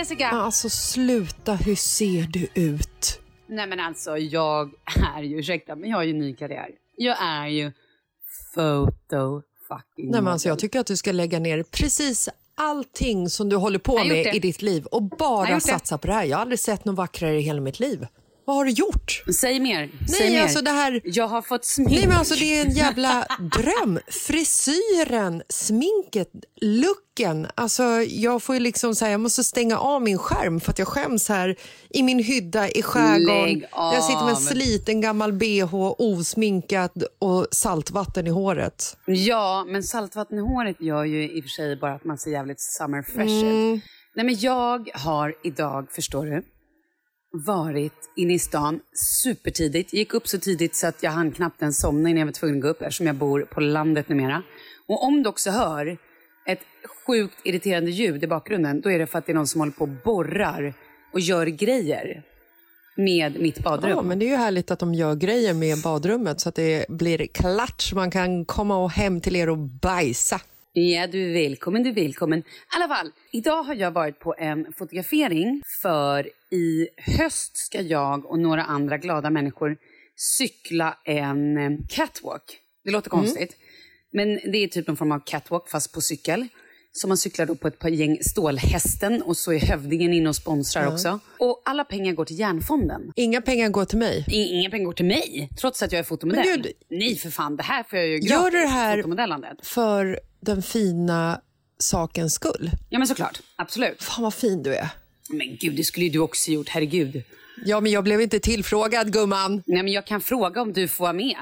[0.00, 0.28] Jessica!
[0.28, 3.20] Alltså sluta, hur ser du ut?
[3.46, 4.70] Nej men alltså jag
[5.16, 6.68] är ju, ursäkta men jag har ju ny karriär.
[6.96, 7.72] Jag är ju
[8.54, 13.48] photo fucking Nej, men alltså, jag tycker att du ska lägga ner precis allting som
[13.48, 14.36] du håller på med det.
[14.36, 16.24] i ditt liv och bara satsa på det här.
[16.24, 18.06] Jag har aldrig sett något vackrare i hela mitt liv.
[18.50, 19.22] Vad har du gjort?
[19.40, 20.42] Säg mer, säg Nej, mer.
[20.42, 21.00] alltså det här...
[21.04, 21.90] Jag har fått smink.
[21.90, 23.98] Nej men alltså det är en jävla dröm.
[24.08, 26.28] Frisyren, sminket,
[26.60, 27.46] looken.
[27.54, 30.88] Alltså jag får ju liksom säga jag måste stänga av min skärm för att jag
[30.88, 31.56] skäms här
[31.90, 33.64] i min hydda i skärgården.
[33.72, 38.96] Jag sitter med en sliten gammal bh, osminkad och saltvatten i håret.
[39.06, 42.30] Ja, men saltvatten i håret gör ju i och för sig bara att man ser
[42.30, 43.74] jävligt summer fresh Mm.
[43.74, 43.82] ut.
[44.14, 46.42] Nej men jag har idag, förstår du,
[47.32, 48.80] varit inne i stan
[49.22, 49.92] supertidigt.
[49.92, 52.56] Gick upp så tidigt så att jag hann knappt ens somna innan jag var tvungen
[52.56, 54.42] att gå upp eftersom jag bor på landet numera.
[54.86, 55.98] Och om du också hör
[56.46, 56.60] ett
[57.06, 59.72] sjukt irriterande ljud i bakgrunden, då är det för att det är någon som håller
[59.72, 60.74] på och borrar
[61.12, 62.22] och gör grejer
[62.96, 63.90] med mitt badrum.
[63.90, 66.88] Ja, men det är ju härligt att de gör grejer med badrummet så att det
[66.88, 70.40] blir klart så man kan komma och hem till er och bajsa.
[70.72, 72.38] Ja, du är välkommen, du är välkommen.
[72.38, 72.44] I
[72.76, 76.88] alla fall, idag har jag varit på en fotografering för i
[77.18, 79.76] höst ska jag och några andra glada människor
[80.16, 82.42] cykla en eh, catwalk.
[82.84, 83.56] Det låter konstigt,
[84.12, 86.46] men det är typ en form av catwalk fast på cykel.
[86.92, 90.36] Så man cyklar då på ett par gäng Stålhästen och så är Hövdingen inne och
[90.36, 91.18] sponsrar också.
[91.38, 93.12] Och alla pengar går till Järnfonden.
[93.16, 94.24] Inga pengar går till mig.
[94.28, 96.46] Inga pengar går till mig, trots att jag är fotomodell.
[96.62, 98.30] Gud- Nej för fan, det här får jag ju gratis.
[98.30, 99.02] Gör du det här-.
[99.62, 101.40] För den fina
[101.78, 102.70] sakens skull.
[102.88, 104.02] Ja men såklart, absolut.
[104.02, 104.88] Fan vad fin du är.
[105.28, 107.22] Men gud, det skulle ju du också gjort, herregud.
[107.64, 109.62] Ja, men jag blev inte tillfrågad gumman.
[109.66, 111.36] Nej men jag kan fråga om du får vara med.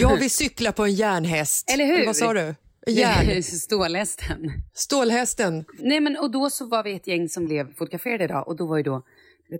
[0.00, 1.70] Jag vill cykla på en järnhäst.
[1.70, 2.06] Eller hur?
[2.06, 2.54] vad sa du?
[2.86, 3.42] Järn.
[3.42, 4.52] Stålhästen.
[4.74, 5.64] Stålhästen.
[5.78, 8.66] Nej men och då så var vi ett gäng som blev fotograferade idag och då
[8.66, 9.02] var ju då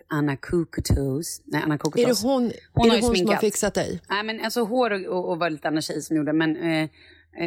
[0.08, 1.42] Anna Kokotos.
[1.44, 2.04] Nej, Anna Kokotos.
[2.04, 4.00] Är det hon, Hon är det hon som har fixat dig?
[4.08, 6.88] Nej men alltså hår och, och, och var lite andra tjejer som gjorde men eh,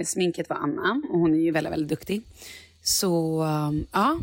[0.05, 2.21] sminket var Anna och hon är ju väldigt, väldigt duktig.
[2.83, 4.17] Så um, ja,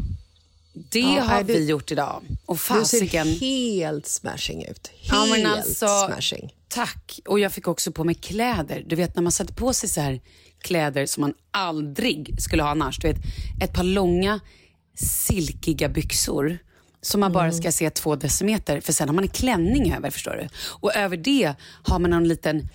[0.72, 2.22] det Ja, har du- vi gjort idag.
[2.46, 3.26] Och Du ser fasiken.
[3.26, 4.88] helt smashing ut.
[5.00, 6.54] Helt Ja, alltså, smashing.
[6.68, 7.20] Tack.
[7.26, 8.84] Och jag fick också på mig kläder.
[8.86, 10.20] Du vet när man sätter på sig så här
[10.60, 12.98] kläder som man aldrig skulle ha annars.
[12.98, 13.16] Du vet,
[13.62, 14.40] ett par långa
[14.94, 16.58] silkiga byxor
[17.00, 18.80] som man bara ska se två decimeter.
[18.80, 20.48] För sen har man en klänning över, förstår du.
[20.80, 22.68] Och över det har man en liten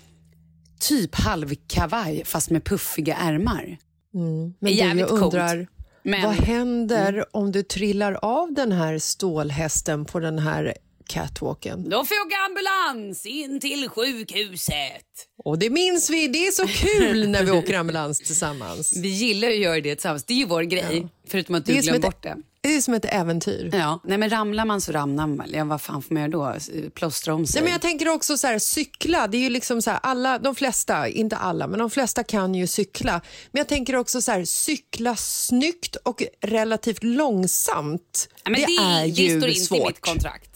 [0.78, 3.78] typ halvkavaj fast med puffiga ärmar.
[4.12, 5.22] Men är du, jävligt jag coolt.
[5.22, 5.66] undrar,
[6.02, 10.74] Men- vad händer om du trillar av den här stålhästen på den här
[11.08, 11.88] catwalken?
[11.88, 15.04] Då får jag ambulans in till sjukhuset.
[15.44, 18.96] Och det minns vi, det är så kul när vi åker ambulans tillsammans.
[18.96, 20.24] Vi gillar att göra det tillsammans.
[20.24, 21.08] Det är ju vår grej.
[21.28, 22.36] Förutom att du Det ett, bort det.
[22.60, 23.70] det är som ett äventyr.
[23.72, 25.50] Ja, nej men ramlar man så ramlar man.
[25.52, 26.90] Ja, vad fan får man göra då?
[26.90, 27.60] Plåstra om sig?
[27.60, 30.38] Nej, men jag tänker också så här, cykla, det är ju liksom så här, alla,
[30.38, 33.20] de flesta, inte alla, men de flesta kan ju cykla.
[33.50, 38.28] Men jag tänker också så här, cykla snyggt och relativt långsamt.
[38.44, 39.80] Ja, men det, är det ju står inte svårt.
[39.80, 40.47] i mitt kontrakt.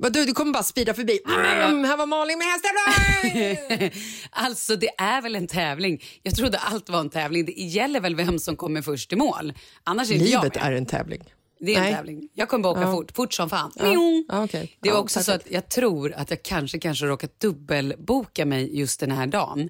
[0.00, 1.18] Vad, Du, du kommer bara spida förbi.
[1.26, 3.90] Mm, här var Malin med hästen.
[4.30, 6.02] Alltså det är väl en tävling.
[6.22, 7.44] Jag trodde allt var en tävling.
[7.44, 9.52] Det gäller väl vem som kommer först i mål.
[9.84, 10.64] Annars är jag Livet med.
[10.64, 11.22] är en tävling.
[11.60, 11.94] Det är en Nej.
[11.94, 12.28] tävling.
[12.34, 12.92] Jag kommer bara åka Ja.
[12.92, 13.72] fort, fort som fan.
[13.76, 14.42] Ja.
[14.44, 14.76] Okej.
[14.80, 15.46] Det var Ja, också så perfekt.
[15.46, 19.68] att jag tror att jag kanske, kanske råkat dubbelboka mig just den här dagen.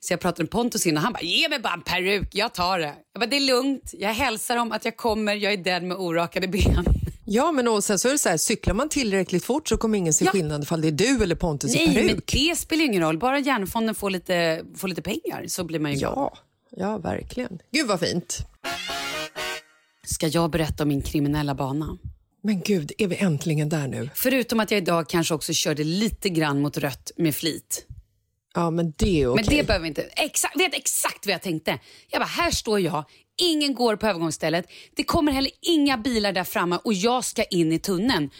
[0.00, 2.78] Så jag pratade med Pontus innan han bara, ge mig bara en peruk, jag tar
[2.78, 2.94] det.
[3.12, 5.96] Jag bara, det är lugnt, jag hälsar dem att jag kommer, jag är den med
[5.96, 6.84] orakade ben.
[7.24, 9.98] Ja, men och sen så är det så här, cyklar man tillräckligt fort så kommer
[9.98, 10.30] ingen se Ja.
[10.30, 12.32] skillnad ifall det är du eller Pontus i Nej, men peruk.
[12.32, 13.18] det spelar ingen roll.
[13.18, 16.12] Bara Järnfonden får lite, får lite pengar så blir man ju glad.
[16.16, 16.38] Ja,
[16.76, 17.58] ja, verkligen.
[17.72, 18.38] Gud vad fint.
[20.06, 21.98] Ska jag berätta om min kriminella bana?
[22.42, 24.10] Men gud, är vi äntligen där nu?
[24.14, 27.86] Förutom att jag idag kanske också körde lite grann mot rött med flit.
[28.54, 29.44] Ja, men det är okej.
[29.46, 30.02] Men det behöver vi inte.
[30.02, 31.78] Exakt, vet exakt vad jag tänkte.
[32.08, 33.04] Jag bara, här står jag,
[33.42, 34.66] ingen går på övergångsstället.
[34.96, 38.30] Det kommer heller inga bilar där framme och jag ska in i tunneln.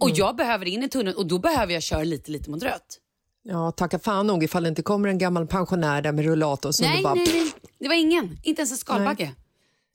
[0.00, 0.18] Och Mm.
[0.18, 2.98] jag behöver in i tunneln och då behöver jag köra lite, lite mot rött.
[3.42, 6.86] Ja, tacka fan nog ifall det inte kommer en gammal pensionär där med rullator som
[6.86, 7.14] Nej, bara...
[7.14, 7.52] nej, nej.
[7.78, 8.38] Det var ingen.
[8.42, 9.32] Inte ens en skalbagge.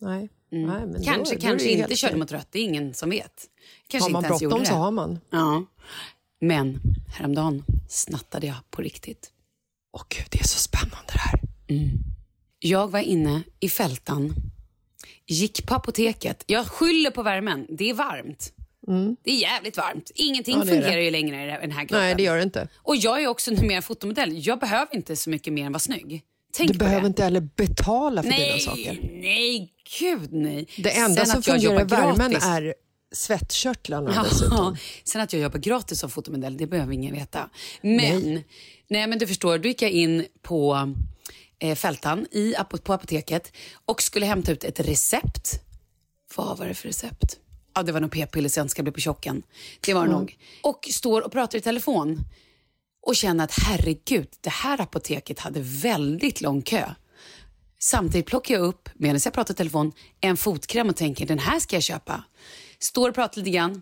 [0.02, 0.30] Nej.
[0.50, 2.48] nej men då- Kanske, då kanske helt inte körde mot rött.
[2.52, 3.32] Det är ingen som vet.
[3.88, 5.20] Kanske Har man bråttom så har man.
[5.30, 5.66] Ja.
[6.42, 6.80] Men
[7.18, 9.31] häromdagen snattade jag på riktigt.
[9.94, 11.40] Åh gud, det är så spännande det här.
[12.60, 14.34] Jag var inne i fältan,
[15.28, 16.44] gick på apoteket.
[16.48, 17.68] Jag skyller på värmen.
[17.70, 18.54] Det är varmt.
[19.24, 20.12] Det är jävligt varmt.
[20.16, 20.68] Ingenting Mm.
[20.68, 20.82] Ja, det.
[20.82, 21.98] fungerar ju längre i den här kroppen.
[22.00, 22.68] Nej, det gör det inte.
[22.76, 24.48] Och jag är också numera fotomodell.
[24.48, 26.22] Jag behöver inte så mycket mer än vara snygg.
[26.54, 27.08] Tänk Du behöver det.
[27.08, 29.00] inte heller betala för dina nej, saker.
[29.14, 30.68] nej, gud nej.
[30.78, 32.74] Det enda Sen som att jag fungerar i värmen gratis- är
[33.12, 34.78] svettkörtlarna Ja, dessutom.
[35.04, 37.50] sen att jag jobbar gratis som fotomodell, det behöver ingen veta.
[37.82, 38.44] Men,
[38.88, 39.08] nej.
[39.08, 40.94] men du förstår, då gick jag in på
[41.60, 43.52] eh, Fältan i, på apoteket
[43.86, 45.62] och skulle hämta ut ett recept.
[46.36, 47.38] Vad var det för recept?
[47.76, 49.44] Ja, det var nog p-piller så jag inte ska bli på tjocken.
[49.82, 50.38] Det var det nog.
[50.64, 52.20] Och står och pratar i telefon
[53.08, 56.90] och känner att herregud, det här apoteket hade väldigt lång kö.
[57.80, 59.92] Samtidigt plockar jag upp, medan jag pratar i telefon,
[60.22, 62.24] en fotkräm och tänker den här ska jag köpa.
[62.84, 63.82] Står och pratar lite grann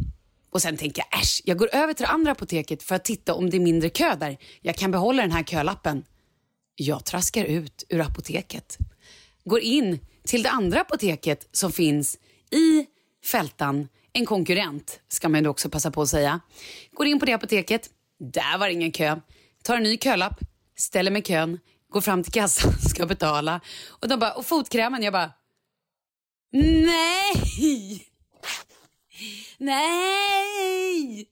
[0.50, 3.34] och sen tänker jag äsch, jag går över till det andra apoteket för att titta
[3.34, 4.38] om det är mindre kö där.
[4.62, 6.04] Jag kan behålla den här kölappen.
[6.76, 8.78] Jag traskar ut ur apoteket.
[9.44, 12.18] Går in till det andra apoteket som finns
[12.52, 12.86] i
[13.26, 16.40] Fältan, en konkurrent ska man ju också passa på att säga.
[16.92, 17.90] Går in på det apoteket,
[18.20, 19.20] där var det ingen kö.
[19.64, 20.40] Tar en ny kölapp,
[20.78, 23.62] ställer mig i kön, går fram till kassan, ska betala.
[23.88, 25.04] Och de bara, och fotkrämen?
[25.04, 25.32] Jag bara,
[26.52, 28.09] nej!
[29.60, 31.26] Nej!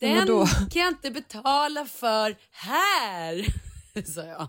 [0.00, 0.26] Den
[0.70, 3.46] kan jag inte betala för här,
[4.14, 4.48] sa jag.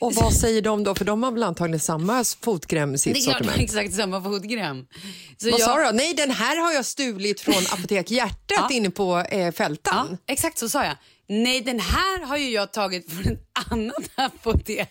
[0.00, 0.94] Och vad säger de då?
[0.94, 3.60] För de har väl antagligen samma fotkräm i sitt Det är klart sortiment.
[3.60, 4.86] exakt samma fotkräm.
[5.36, 5.84] Så Vad jag- sa du?
[5.84, 5.90] då?
[5.90, 8.68] Nej, den här har jag stulit från Apotek Hjärtat Ja.
[8.70, 10.06] inne på eh, Fältan.
[10.10, 10.96] Ja, exakt så sa jag.
[11.28, 14.88] Nej, den här har ju jag tagit från ett annat apotek.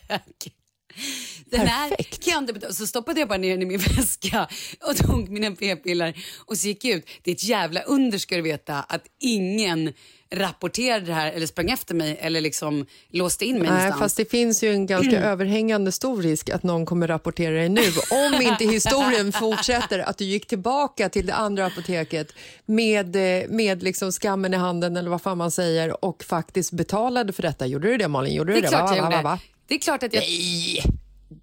[1.51, 2.24] Den här Perfekt.
[2.24, 2.74] kan jag inte betala.
[2.74, 4.48] Så stoppade jag bara ner den i min väska
[4.89, 7.05] och tog mina p-piller och så gick jag ut.
[7.24, 9.93] Det är ett jävla under ska du veta att ingen
[10.34, 14.00] rapporterade det här eller sprang efter mig eller liksom låste in mig Nej, någonstans.
[14.00, 17.81] fast det finns ju en ganska överhängande stor risk att någon kommer rapportera dig nu.
[18.12, 22.34] Om inte historien fortsätter att du gick tillbaka till det andra apoteket
[22.65, 27.34] med, eh, med liksom skammen i handen eller vad fan man säger och faktiskt betalade
[27.34, 27.65] för detta.
[27.65, 28.34] Gjorde du det Malin?
[28.36, 28.77] Gjorde Det du är det?
[28.77, 29.24] klart Va, va, va, gjorde.
[29.24, 29.39] va?
[29.67, 30.24] Det är klart att jag...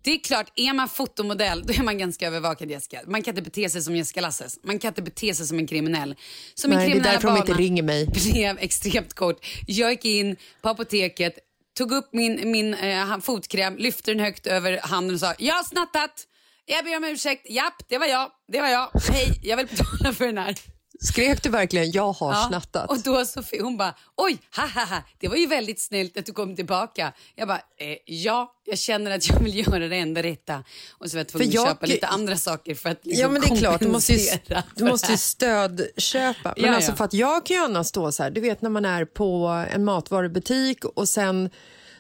[0.03, 3.01] Det är klart, är man fotomodell då är man ganska övervakad Jessica.
[3.07, 4.59] Man kan inte bete sig som Jessica Lasses.
[4.63, 6.17] Man kan inte bete sig som en kriminell.
[6.55, 8.07] Som en Nej, det är därför de inte ringer mig.
[8.33, 9.47] blev extremt kort.
[9.67, 11.39] Jag gick in på apoteket,
[11.79, 15.65] tog upp min, min eh, fotkräm, lyfte den högt över handen och sa jag har
[15.65, 16.25] snattat.
[16.67, 17.51] Jag ber om ursäkt.
[17.51, 18.31] Japp, det var jag.
[18.53, 18.91] Det var jag.
[19.11, 20.55] Hej, jag vill betala för den här.
[21.01, 22.91] Skrek du verkligen jag har Ja, snattat?
[22.91, 26.27] Och då så hon bara, oj, ha, ha, ha, det var ju väldigt snällt att
[26.27, 27.13] du kom tillbaka.
[27.35, 30.65] Jag bara, eh, ja, jag känner att jag vill göra det enda rätta.
[30.99, 33.29] Och så var jag tvungen jag- att köpa lite andra saker för att liksom Ja
[33.29, 34.31] men det är klart, du måste ju,
[34.75, 36.55] du måste ju stödköpa.
[36.57, 36.97] Men Ja, alltså ja.
[36.97, 39.47] för att jag kan ju gärna stå så här, du vet när man är på
[39.73, 41.51] en matvarubutik och sen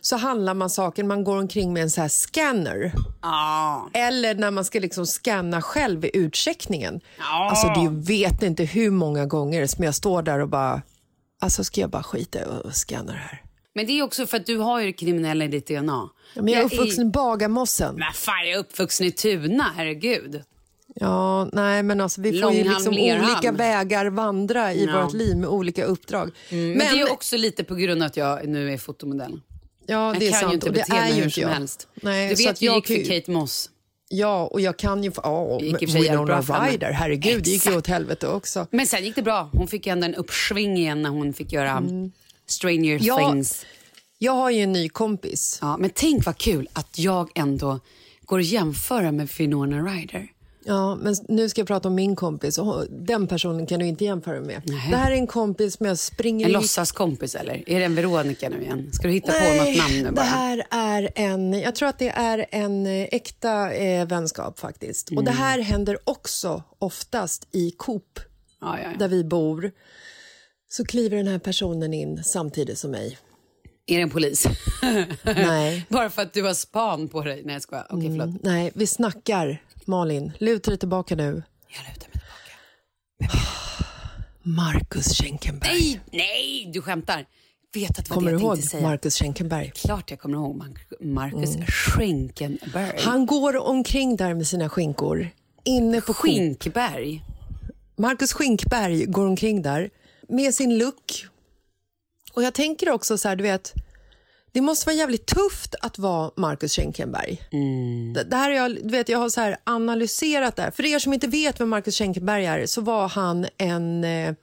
[0.01, 2.93] så handlar man saker, man går omkring med en så här scanner.
[3.23, 3.91] Ja.
[3.93, 7.01] Eller när man ska liksom scanna själv i utcheckningen.
[7.19, 10.83] Alltså du vet inte hur många gånger som jag står där och bara,
[11.41, 13.43] alltså ska jag bara skita och scanna det här?
[13.75, 16.09] Men det är också för att du har ju det kriminella i ditt DNA.
[16.35, 17.95] Ja, men jag är uppvuxen i Bagarmossen.
[17.95, 20.43] Men fan, jag är uppvuxen i Tuna, herregud.
[20.95, 25.03] Ja, nej men alltså vi får ju liksom olika vägar vandra i Ja.
[25.05, 26.31] vårt liv med olika uppdrag.
[26.51, 29.41] Men, det är också lite på grund av att jag nu är fotomodell.
[29.91, 30.51] Ja, Jag det är kan sant.
[30.53, 31.49] ju inte och det bete är mig ju hur inte som jag.
[31.49, 31.89] helst.
[31.95, 33.71] Nej, du vet, att jag gick för Kate Moss.
[34.09, 35.13] Ja, och jag kan ju...
[35.17, 36.41] Ja, för Winona.
[36.71, 38.67] Ryder, herregud, det gick ju åt helvete också.
[38.71, 39.51] Men sen gick det bra.
[39.53, 41.83] Hon fick ju ändå en uppsving igen när hon fick göra
[42.47, 43.07] Stranger Mm.
[43.07, 43.31] Ja.
[43.33, 43.67] Things.
[44.19, 45.59] Jag har ju en ny kompis.
[45.63, 47.81] Ja, men tänk vad kul att jag ändå
[48.25, 50.29] går att jämföra med Winona Ryder.
[50.69, 52.59] Ja, men nu ska jag prata om min kompis.
[52.59, 54.63] Och den personen kan du inte jämföra med.
[54.65, 54.91] Nej.
[54.91, 57.55] Det här är en kompis som jag springer En låtsaskompis eller?
[57.71, 58.91] Är det en Veronica nu igen?
[58.93, 60.23] Ska du hitta på något namn nu det bara?
[60.25, 65.09] här är en, jag tror att det är en eh, äkta eh, vänskap faktiskt.
[65.09, 65.43] Och det Mm.
[65.43, 68.21] här händer också oftast i Coop,
[68.61, 68.99] Ja, ja, ja.
[68.99, 69.71] där vi bor.
[70.71, 73.19] Så kliver den här personen in samtidigt som mig.
[73.87, 74.47] Är det en polis?
[75.25, 75.87] Nej.
[75.89, 77.43] Bara för att du har span på dig?
[77.45, 77.87] Nej, jag skojar.
[77.91, 78.43] Okej, förlåt.
[78.43, 79.63] Nej, vi snackar.
[79.89, 81.43] Malin, luta dig tillbaka nu.
[81.69, 82.23] Jag lutar mig
[83.19, 83.39] tillbaka.
[84.43, 85.71] Marcus Schenkenberg.
[85.71, 87.27] Nej, nej, du skämtar.
[87.75, 88.59] Vet att Kommer du ihåg?
[88.83, 89.73] Marcus Schenkenberg?
[89.75, 93.01] Klart jag kommer ihåg Mar- Marcus Schenkenberg.
[93.01, 95.29] Han går omkring där med sina skinkor.
[95.65, 96.15] Inne på.
[96.15, 97.25] Skinkberg.
[97.97, 99.91] Marcus Skinkberg går omkring där
[100.29, 101.27] med sin look.
[102.33, 103.75] Och jag tänker också så här, du vet,
[104.53, 107.43] det måste vara jävligt tufft att vara Marcus Schenkenberg.
[108.15, 110.71] Det, det här är jag, du vet, jag har så här analyserat det här.
[110.71, 114.35] För er som inte vet vem Marcus Schenkenberg är så var han en eh,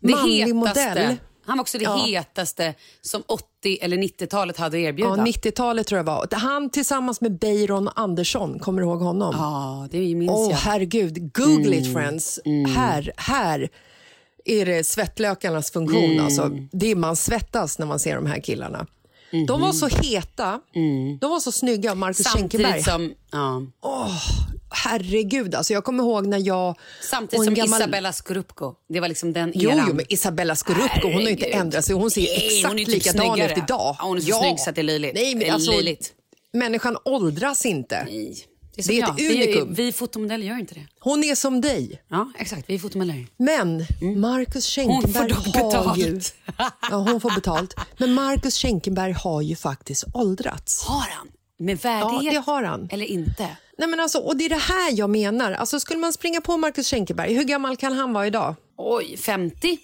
[0.00, 0.54] manlig hetaste.
[0.54, 1.16] modell.
[1.46, 1.96] Han var också det Ja.
[2.06, 5.08] hetaste som 80 eller 90-talet hade att erbjuda.
[5.10, 6.28] Ja, 90-talet tror jag var.
[6.32, 9.34] Han tillsammans med Beiron Andersson, kommer du ihåg honom?
[9.38, 10.56] Ja, det minns Åh, jag.
[10.56, 11.32] herregud.
[11.34, 11.72] Google Mm.
[11.78, 12.40] it, friends.
[12.76, 13.68] Här, här
[14.44, 16.04] är det svettlökarnas funktion.
[16.04, 16.24] Mm.
[16.24, 18.86] Alltså, det är, man svettas när man ser de här killarna.
[19.46, 20.60] De var så heta,
[21.20, 21.94] de var så snygga.
[21.94, 22.72] Marcus Schenkenberg.
[22.72, 22.82] Mm.
[22.82, 23.62] Som, ja,
[24.70, 26.74] Herregud, alltså jag kommer ihåg när jag...
[27.10, 28.74] samtidigt som gammal- Isabella Scorupco.
[28.88, 29.84] Det var liksom den Jo, eran.
[29.88, 31.94] jo, men Isabella Scorupco, hon har inte ändrat sig.
[31.94, 33.52] Hon ser Nej, exakt hon är typ likadan snyggare.
[33.52, 33.96] ut idag.
[33.98, 35.14] Ja, hon är så snygg så det är löjligt.
[35.14, 35.72] Nej, men alltså.
[36.52, 38.04] Människan åldras inte.
[38.04, 38.36] Nej.
[38.76, 39.28] Det är, Det är som ett jag.
[39.28, 39.74] Vi- unikum.
[39.74, 40.86] Vi fotomodeller gör inte det.
[41.00, 42.02] Hon är som dig.
[42.08, 42.70] Ja, exakt.
[42.70, 43.26] Vi är fotomodeller.
[43.36, 43.86] Men
[44.20, 44.90] Marcus Mm.
[44.90, 45.98] Hon får Schenkenberg dock har betalt.
[45.98, 46.20] ju...
[46.90, 47.74] Ja, hon får betalt.
[47.98, 50.84] Men Marcus Schenkenberg har ju faktiskt åldrats.
[50.84, 51.28] Har han?
[51.58, 52.22] Med värdighet?
[52.24, 52.88] Ja, det har han.
[52.92, 53.56] Eller inte?
[53.78, 55.52] Nej, men alltså, och det är det här jag menar.
[55.52, 58.54] Alltså, skulle man springa på Marcus Schenkenberg, hur gammal kan han vara idag?
[58.76, 59.78] Oj, 50?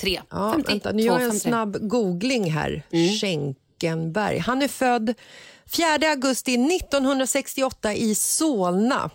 [0.00, 0.20] Tre.
[0.30, 0.70] Ja, 50?
[0.70, 1.50] vänta, nu gör jag en 53.
[1.50, 2.82] snabb googling här.
[2.92, 3.08] Mm.
[3.18, 4.38] Schenkenberg.
[4.38, 5.14] Han är född
[5.70, 9.10] 4 augusti 1968 i Solna.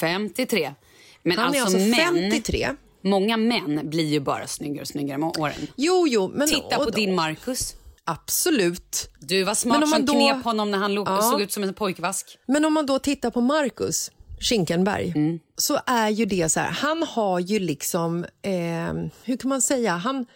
[0.00, 0.74] 53.
[1.22, 1.78] Men Han alltså, är alltså
[2.12, 2.68] män, 53.
[3.04, 5.66] många män blir ju bara snyggare och snyggare med åren.
[5.76, 6.48] Jo, jo, men...
[6.48, 7.74] Titta på din Marcus.
[8.04, 9.08] Absolut.
[9.20, 11.22] Du var smart Men om man som då- knep honom när han Ja.
[11.22, 12.38] såg ut som en pojkvask.
[12.46, 15.38] Men om man då tittar på Marcus Schinkenberg Mm.
[15.56, 18.92] så är ju det så här, han har ju liksom, eh,
[19.24, 20.26] hur kan man säga, han,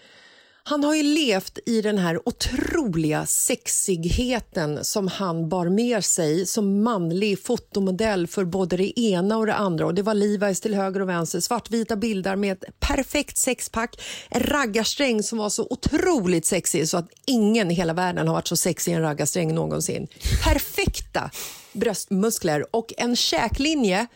[0.69, 6.83] han har ju levt i den här otroliga sexigheten som han bar med sig som
[6.83, 9.87] manlig fotomodell för både det ena och det andra.
[9.87, 14.41] Och Det var Levi's till höger och vänster, svartvita bilder med ett perfekt sexpack, en
[14.41, 18.57] raggarsträng som var så otroligt sexig så att ingen i hela världen har varit så
[18.57, 20.09] sexig i en raggarsträng någonsin.
[20.45, 21.31] Perfekta
[21.73, 24.07] bröstmuskler och en käklinje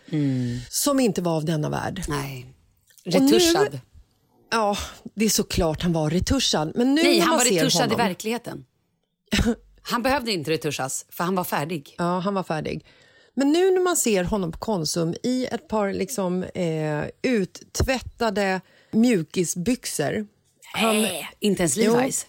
[0.71, 2.03] som inte var av denna värld.
[2.09, 2.47] Nej.
[3.05, 3.81] Retuschad.
[4.51, 4.77] Ja,
[5.15, 6.73] det är såklart han var retuschad.
[6.75, 8.65] Men nu Nej, han var retuschad honom, i verkligheten.
[9.83, 11.95] Han behövde inte retuschas, för han var färdig.
[11.99, 12.87] Ja, han var färdig.
[13.35, 20.27] Men nu när man ser honom på Konsum i ett par liksom, eh, uttvättade mjukisbyxor.
[20.73, 21.77] Han, Nej, inte ens.
[21.77, 22.27] Levi's.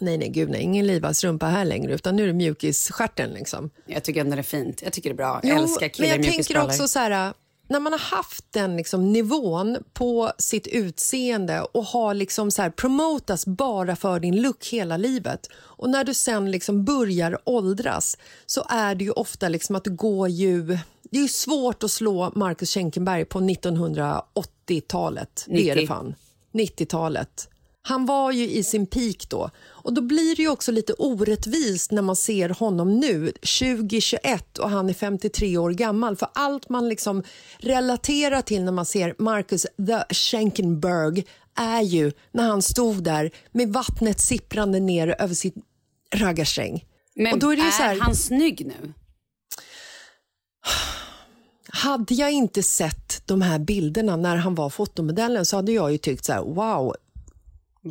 [0.00, 3.30] nej, nej, gud, nej, ingen Livas rumpa här längre, utan nu är det mjukisstjärten.
[3.30, 3.70] Liksom.
[3.86, 4.82] Jag tycker ändå det är fint.
[4.82, 5.40] Jag tycker det är bra.
[5.42, 7.34] Jag Jo, älskar killar men jag tänker också så här,
[7.68, 12.70] när man har haft den liksom nivån på sitt utseende och har liksom så här
[12.70, 18.64] promotas bara för din look hela livet och när du sen liksom börjar åldras så
[18.68, 20.78] är det ju ofta liksom att går ju
[21.10, 25.44] det är svårt att slå Marcus Schenkenberg på 1980-talet.
[25.46, 25.86] Det är det 90.
[25.86, 26.14] fan.
[26.52, 27.48] 90-talet.
[27.82, 29.50] Han var ju i sin peak då.
[29.88, 34.70] Och Då blir det ju också lite orättvist när man ser honom nu, 2021 och
[34.70, 36.16] han är 53 år gammal.
[36.16, 37.22] För allt man liksom
[37.58, 43.72] relaterar till när man ser Marcus the Schenkenberg är ju när han stod där med
[43.72, 45.54] vattnet sipprande ner över sitt
[46.14, 46.84] raggarsträng.
[47.14, 48.92] Men och då är, det så här, han snygg nu?
[51.68, 55.98] Hade jag inte sett de här bilderna när han var fotomodellen så hade jag ju
[55.98, 56.94] tyckt så här, wow,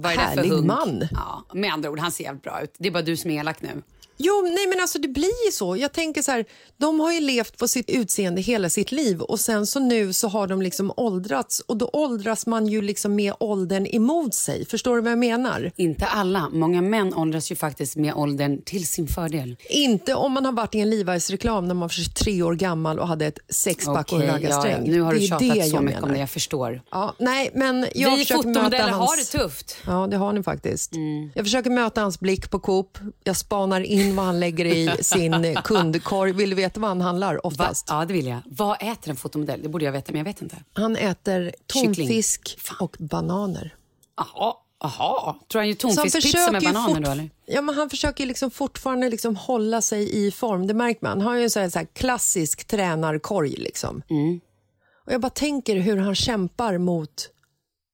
[0.01, 1.07] Vad är Härlig man.
[1.11, 2.75] Ja, med andra ord, han ser jävligt bra ut.
[2.77, 3.81] Det är bara du som är elak nu.
[4.17, 5.77] Jo, nej men alltså det blir ju så.
[5.77, 6.45] Jag tänker så här,
[6.77, 10.27] de har ju levt på sitt utseende hela sitt liv och sen så nu så
[10.27, 14.65] har de liksom åldrats och då åldras man ju liksom med åldern emot sig.
[14.65, 15.71] Förstår du vad jag menar?
[15.75, 16.49] Inte alla.
[16.49, 19.55] Många män åldras ju faktiskt med åldern till sin fördel.
[19.69, 23.07] Inte om man har varit i en Levi's-reklam när man var 23 år gammal och
[23.07, 24.85] hade ett sexpack och en raggarsträng.
[24.85, 24.91] ja.
[24.91, 26.81] Nu har du det tjatat det så mycket om det, jag förstår.
[26.91, 29.09] Ja, nej, men jag Vi fotomodeller hans...
[29.09, 29.77] har det tufft.
[29.85, 30.91] Ja, det har ni faktiskt.
[31.33, 32.97] Jag försöker möta hans blick på Coop.
[33.23, 36.31] Jag spanar in vad han lägger i sin kundkorg.
[36.31, 37.39] Vill du veta vad han handlar Va?
[37.43, 37.85] oftast?
[37.89, 38.39] Ja, det vill jag.
[38.45, 39.63] Vad äter en fotomodell?
[39.63, 40.55] Det borde jag veta, men jag vet inte.
[40.73, 43.75] Han äter tonfisk och bananer.
[44.17, 45.35] Jaha, jaha.
[45.51, 47.29] Tror han gör Så tonfiskpizza med bananer då, eller?
[47.45, 50.67] Ja, men han försöker liksom fortfarande liksom hålla sig i form.
[50.67, 51.21] Det märker man.
[51.21, 53.55] Han har ju en sån här, så här klassisk tränarkorg.
[53.57, 54.01] Liksom.
[54.09, 54.39] Mm.
[55.05, 57.29] Och jag bara tänker hur han kämpar mot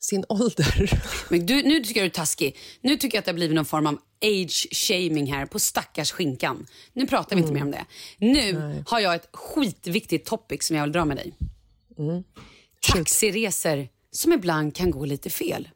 [0.05, 1.01] sin ålder.
[1.29, 2.57] Men du, nu tycker jag du är taskig.
[2.81, 6.65] Nu tycker jag att det har blivit någon form av age-shaming här på stackars skinkan.
[6.93, 7.85] Nu pratar vi inte mer om det.
[8.17, 11.33] Nu har jag ett skitviktigt topic som jag vill dra med dig.
[12.91, 15.69] Taxiresor som ibland kan gå lite fel.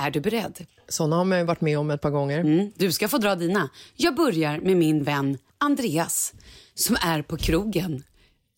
[0.00, 0.66] Är du beredd?
[0.88, 2.40] Såna har man varit med om ett par gånger.
[2.40, 3.70] Mm, du ska få dra dina.
[3.96, 6.32] Jag börjar med min vän Andreas
[6.74, 8.04] som är på krogen.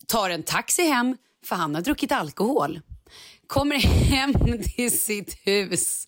[0.07, 2.79] Tar en taxi hem för han har druckit alkohol.
[3.47, 6.07] Kommer hem till sitt hus.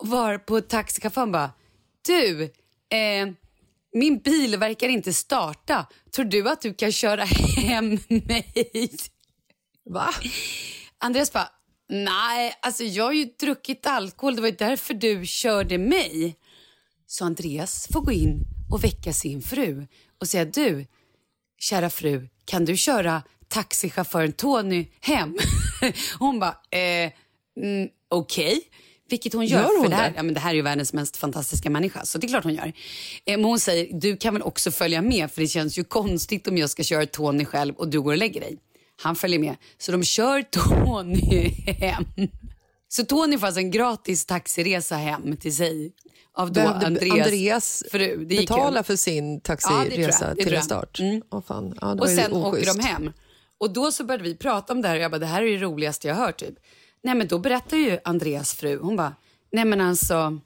[0.00, 1.52] Var på taxichauffören bara,
[2.06, 2.42] du,
[2.88, 3.28] eh,
[3.92, 5.86] min bil verkar inte starta.
[6.14, 8.90] Tror du att du kan köra hem mig?
[9.84, 10.08] Va?
[10.98, 11.48] Andreas bara,
[11.88, 14.34] nej, alltså jag har ju druckit alkohol.
[14.36, 16.36] Det var ju därför du körde mig.
[17.06, 19.86] Så Andreas får gå in och väcka sin fru
[20.20, 20.86] och säga, du,
[21.58, 25.36] kära fru, kan du köra taxichauffören Tony hem?
[26.18, 27.12] Hon bara, eh,
[27.60, 28.60] mm, okej.
[29.08, 29.58] Vilket hon gör.
[29.60, 30.16] Gör hon för det, här, det?
[30.16, 32.54] ja, men det här är ju världens mest fantastiska människa, så det är klart hon
[32.54, 32.66] gör.
[33.24, 36.48] Eh, men hon säger, du kan väl också följa med för det känns ju konstigt
[36.48, 38.58] om jag ska köra Tony själv och du går och lägger dig.
[39.02, 42.04] Han följer med, så de kör Tony hem.
[42.88, 45.92] Så Tony får alltså en gratis taxiresa hem till sig
[46.34, 48.26] av då Behövde Andreas, Andreas fru.
[48.26, 48.84] Betala hem.
[48.84, 51.00] för sin Ja, taxiresa Det till en start?
[51.00, 51.22] Mm.
[51.30, 51.78] Åh, fan.
[51.80, 53.12] Ja, Och ju sen åker de hem.
[53.62, 55.50] Och då så började vi prata om det här och jag bara, det här är
[55.50, 56.54] det roligaste jag har hört typ.
[57.02, 59.14] Nej men då berättar ju Andreas fru, hon bara,
[59.52, 60.40] nej men alltså,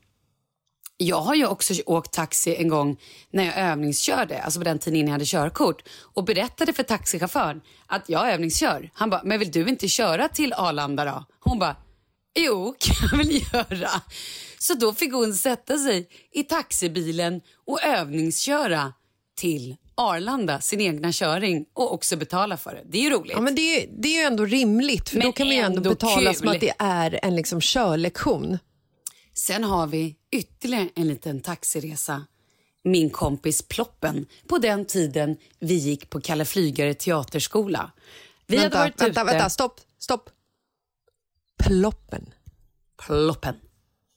[0.97, 3.01] jag har ju också åkt taxi en gång
[3.31, 7.61] när jag övningskörde, alltså på den tiden innan jag hade körkort och berättade för taxichauffören
[7.87, 8.91] att jag övningskör.
[8.95, 11.25] Han bara, men vill du inte köra till Arlanda då?
[11.41, 11.77] Hon bara,
[12.39, 14.03] jo kan jag väl göra.
[14.59, 18.93] Så då fick hon sätta sig i taxibilen och övningsköra
[19.37, 22.83] till Arlanda, sin egna köring och också betala för det.
[22.87, 23.33] Det är ju roligt.
[23.33, 25.63] Ja, men det, är, det är ju ändå rimligt, för Men då kan man ju
[25.63, 26.35] ändå ändå betala kul.
[26.35, 28.59] som att det är en liksom körlektion.
[29.35, 32.27] Sen har vi ytterligare en liten taxiresa.
[32.85, 37.91] Min kompis Ploppen, på den tiden vi gick på Kalle Flygare teaterskola.
[38.47, 39.33] Vi vänta, hade varit vänta, ute...
[39.33, 40.31] vänta, stopp, stopp.
[41.65, 42.27] Ploppen.
[43.07, 43.55] Ploppen.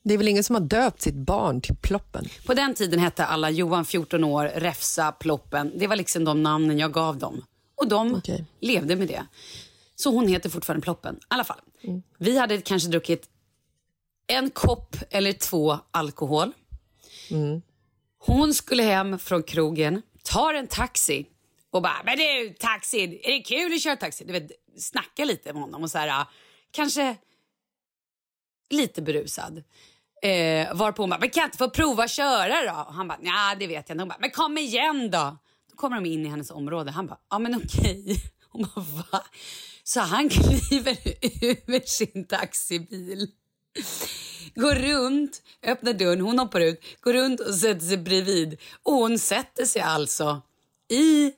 [0.10, 2.26] Det är väl ingen som har döpt sitt barn till Ploppen?
[2.46, 5.72] På den tiden hette alla Johan 14 år, Räfsa, Ploppen.
[5.76, 7.46] Det var liksom de namnen jag gav dem.
[7.76, 8.46] Och de Okej.
[8.60, 9.26] levde med det.
[9.96, 11.16] Så hon heter fortfarande Ploppen.
[11.16, 11.60] I alla fall.
[12.18, 13.30] Vi hade kanske druckit
[14.28, 16.52] en kopp eller två alkohol.
[18.18, 21.26] Hon skulle hem från krogen, tar en taxi
[21.72, 24.26] och bara, men du taxi, är det kul att köra taxi?
[24.26, 26.26] Du vet, snacka lite med honom och så här,
[26.72, 27.18] kanske
[28.70, 29.64] lite berusad.
[30.22, 32.86] Eh, varpå hon bara, men kan jag inte få prova att köra då?
[32.88, 34.02] Och han bara, ja det vet jag inte.
[34.02, 35.38] Hon bara, men kom igen då.
[35.70, 36.92] Då kommer de in i hennes område.
[36.92, 38.24] Han bara, ja men okej.
[38.52, 39.24] Hon bara, va?
[39.84, 40.98] Så han kliver
[41.68, 43.28] ur sin taxibil.
[44.56, 48.58] Går runt, öppnar dörren, hon hoppar ut, går runt och sätter sig bredvid.
[48.84, 50.42] Och hon sätter sig alltså
[50.90, 51.32] i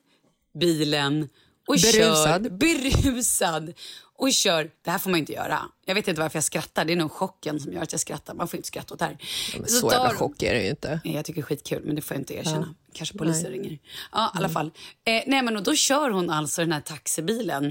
[0.59, 1.29] bilen
[1.67, 2.43] och Berusad.
[2.43, 3.73] kör berusad
[4.21, 4.71] och kör.
[4.81, 5.59] Det här får man inte göra.
[5.85, 6.85] Jag vet inte varför jag skrattar.
[6.85, 8.33] Det är nog chocken som gör att jag skrattar.
[8.33, 9.17] Man får inte skratta åt det här.
[9.59, 11.01] Men så jävla tar- chock är det ju inte.
[11.03, 12.75] Nej, Jag tycker det är skitkul, men det får jag inte erkänna.
[12.93, 13.79] Kanske polisen ringer.
[14.11, 14.71] Ja, i alla fall.
[15.05, 17.65] Eh, nej, men och då kör hon alltså den här taxibilen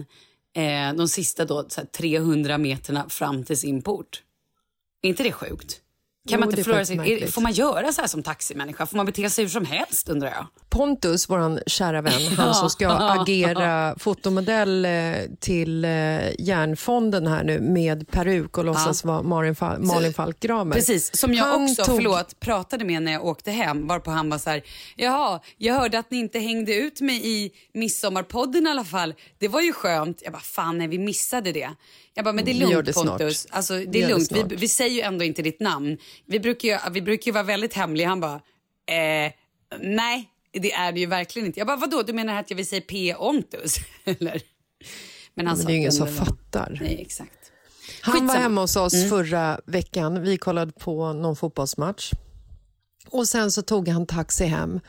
[0.57, 4.23] eh, de sista då, så här, 300 meterna fram till sin port.
[5.03, 5.81] Är inte det sjukt?
[6.31, 8.87] Kan man inte faktiskt sig, får man göra så här som taximänniska?
[8.87, 10.47] Får man bete sig hur som helst undrar jag?
[10.69, 12.89] Pontus, vår kära vän, han som ska
[13.21, 14.91] agera fotomodell eh,
[15.41, 15.91] till eh,
[16.41, 20.75] Järnfonden här nu med peruk och låtsas vara Malin, Fa- Malin Falk Gramer.
[20.77, 23.87] Precis, som jag Han också tog- förlåt, pratade med när jag åkte hem.
[23.87, 24.63] Varpå han var så här,
[24.97, 29.15] jaha, jag hörde att ni inte hängde ut mig i midsommarpodden i alla fall.
[29.39, 30.21] Det var ju skönt.
[30.25, 31.71] Jag bara, fan nej, vi missade det.
[32.15, 33.07] Jag bara, men det är Vi lugnt det snart.
[33.07, 33.47] Pontus.
[33.51, 34.33] Alltså, det Vi är det lugnt.
[34.33, 34.53] Vi, snart.
[34.53, 35.97] vi säger ju ändå inte ditt namn.
[36.27, 38.09] Vi brukar ju, vi brukar ju vara väldigt hemliga.
[38.09, 38.35] Han bara,
[38.87, 39.33] eh,
[39.81, 41.61] nej, det är det ju verkligen inte.
[41.61, 43.15] Jag bara, vadå, du menar att jag vill säga P.
[43.19, 43.77] Ontus?
[44.05, 44.43] Eller?
[45.35, 46.79] Men han Men det är ju ingen som den- fattar.
[46.81, 47.33] Nej, exakt.
[48.03, 48.33] Han var Skitsamma.
[48.33, 48.43] Mm.
[48.43, 50.23] hemma hos oss förra veckan.
[50.23, 52.11] Vi kollade på någon fotbollsmatch.
[53.11, 54.81] Och Sen så tog han taxi hem.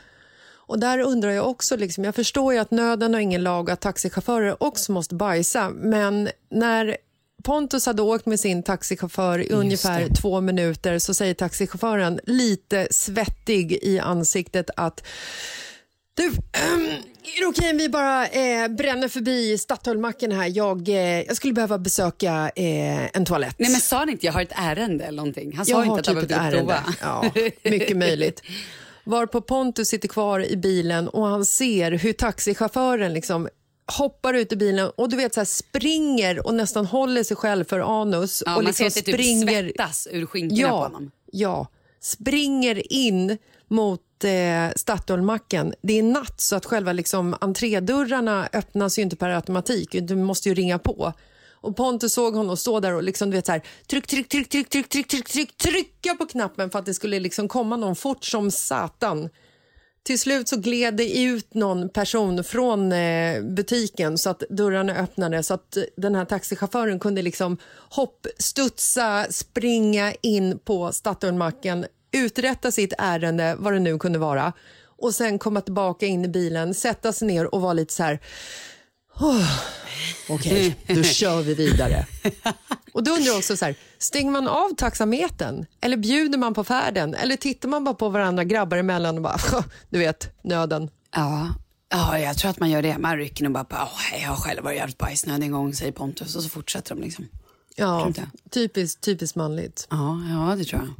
[0.66, 3.72] Och Där undrar jag också, liksom, jag förstår ju att nöden har ingen lag och
[3.72, 5.70] att taxichaufförer också måste bajsa.
[5.70, 6.96] Men när
[7.42, 13.78] Pontus hade åkt med sin taxichaufför i ungefär två minuter så säger taxichauffören lite svettig
[13.82, 15.06] i ansiktet att
[16.14, 16.22] du,
[17.22, 20.52] är det okej om vi bara eh, bränner förbi Statoilmacken här?
[20.56, 23.54] Jag, eh, jag skulle behöva besöka eh, en toalett.
[23.58, 25.56] Nej men sa han inte jag har ett ärende eller någonting?
[25.56, 26.58] Han sa jag inte har att typ han behövde ärende.
[26.58, 26.84] prova.
[27.00, 27.30] Ja,
[27.70, 28.42] mycket möjligt.
[29.04, 33.48] Varpå Pontus sitter kvar i bilen och han ser hur taxichauffören liksom
[33.98, 37.64] hoppar ut i bilen och du vet så här, springer och nästan håller sig själv
[37.64, 38.42] för anus.
[38.46, 41.10] Ja, och man liksom ser att det typ svettas ur skinkorna på ja, honom.
[41.32, 41.66] Ja,
[42.00, 45.74] springer in mot eh, Statoilmacken.
[45.82, 49.88] Det är natt så att själva liksom, entrédörrarna öppnas ju inte per automatik.
[49.92, 51.12] Du måste ju ringa på.
[51.62, 54.48] Och Pontus såg honom stå där och liksom, du vet, så här, tryck, tryck, tryck,
[54.48, 57.96] tryck, tryck, tryck, tryck, tryck, trycka på knappen för att det skulle liksom komma någon
[57.96, 59.28] fort som satan.
[60.04, 65.42] Till slut så gled det ut någon person från eh, butiken så att dörrarna öppnade
[65.42, 67.58] så att eh, den här taxichauffören kunde liksom
[67.90, 74.52] hoppstudsa, springa in på Statoilmacken, uträtta sitt ärende, vad det nu kunde vara
[75.02, 78.20] och sen komma tillbaka in i bilen, sätta sig ner och vara lite så här...
[79.20, 79.58] "Åh,
[80.28, 82.06] Okej, då kör vi vidare.
[82.92, 86.64] Och då undrar jag också så här, stänger man av taxametern eller bjuder man på
[86.64, 89.38] färden eller tittar man bara på varandra grabbar emellan och bara,
[89.90, 90.90] du vet, nöden.
[91.16, 91.48] Ja.
[91.88, 92.98] ja, jag tror att man gör det.
[92.98, 95.92] Man rycker nog bara på, "Åh, jag har själv varit jävligt bajsnödig en gång, säger
[95.92, 96.36] Pontus.
[96.36, 97.28] Och så fortsätter de liksom.
[97.76, 98.12] Ja,
[98.50, 99.86] typiskt, typiskt manligt.
[99.90, 100.94] Ja, ja, det tror jag.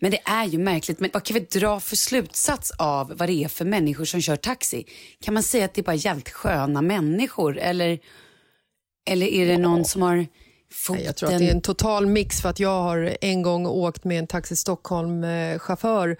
[0.00, 1.00] Men det är ju märkligt.
[1.00, 4.36] Men vad kan vi dra för slutsats av vad det är för människor som kör
[4.36, 4.84] taxi?
[5.20, 7.58] Kan man säga att det är bara jävligt sköna människor?
[7.58, 7.98] Eller,
[9.10, 10.26] eller är det någon som har
[10.72, 11.04] foten...
[11.04, 14.04] Jag tror att det är en total mix för att jag har en gång åkt
[14.04, 16.16] med en Taxi Stockholm-chaufför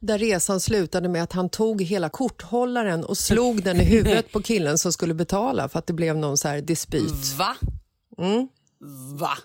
[0.00, 4.42] där resan slutade med att han tog hela korthållaren och slog den i huvudet på
[4.42, 7.34] killen som skulle betala för att det blev någon så här dispyt.
[7.38, 7.56] Va?
[8.18, 8.48] Mm.
[9.18, 9.38] Va?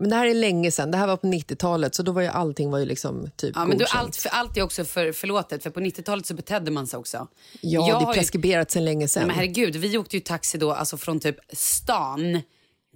[0.00, 2.28] Men det här är länge sedan, det här var på 90-talet så då var ju
[2.28, 4.00] allting var ju liksom typ Ja, men du, godkänt.
[4.04, 7.16] allt, för, allt är också för, förlåtet, för på 90-talet så betedde man sig också.
[7.16, 7.28] Ja,
[7.88, 9.26] Jag det är ju- preskriberat sedan länge sedan.
[9.26, 12.40] men herregud, vi åkte ju taxi då alltså från typ stan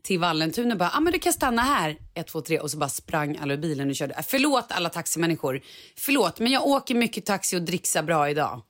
[0.03, 2.89] till Vallentuna bara, ah, men du kan stanna här, ett, två, tre och så bara
[2.89, 4.15] sprang alla ur bilen och körde.
[4.15, 5.61] Äh, Förlåt alla taximänniskor,
[5.97, 8.63] förlåt men jag åker mycket taxi och dricksar bra idag.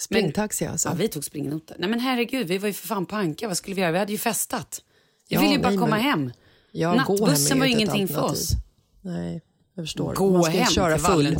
[0.00, 0.88] Springtaxi alltså.
[0.88, 1.76] Ja, vi tog springnoter.
[1.78, 3.92] Nej men herregud, vi var ju för fan på Anka, vad skulle vi göra?
[3.92, 4.82] Vi hade ju festat.
[5.28, 6.32] Jag Ja, ville ju bara nej, komma men- hem.
[6.72, 8.52] Ja, gå hem är Nattbussen var ingenting för oss.
[9.00, 9.42] Nej,
[9.74, 10.14] jag förstår.
[10.14, 11.36] Gå man ska hem inte köra full.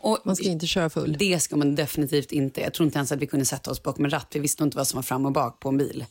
[0.00, 1.16] Och Man ska inte köra full.
[1.18, 2.60] Det ska man definitivt inte.
[2.60, 4.28] Jag tror inte ens att vi kunde sätta oss bakom en ratt.
[4.32, 6.04] Vi visste inte vad som var fram och bak på en bil.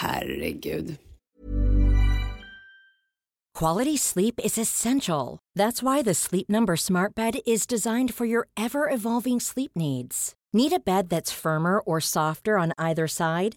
[0.00, 0.96] Herregud.
[3.58, 5.38] Quality sleep is essential.
[5.58, 10.34] That's why the Sleep Number Smart Bed is designed for your ever evolving sleep needs.
[10.52, 13.56] Need a bed that's firmer or softer on either side?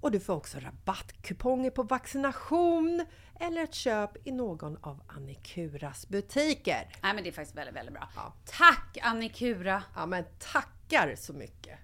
[0.00, 3.06] och du får också rabattkuponger på vaccination
[3.40, 6.96] eller ett köp i någon av Annikuras butiker.
[7.02, 8.08] Nej men det är faktiskt väldigt, väldigt bra.
[8.16, 8.34] Ja.
[8.46, 9.82] Tack Annikura!
[9.94, 11.78] Ja, men tackar så mycket!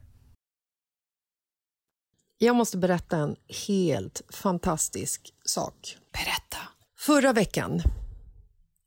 [2.39, 5.97] Jag måste berätta en helt fantastisk sak.
[6.13, 6.59] Berätta!
[6.99, 7.83] Förra veckan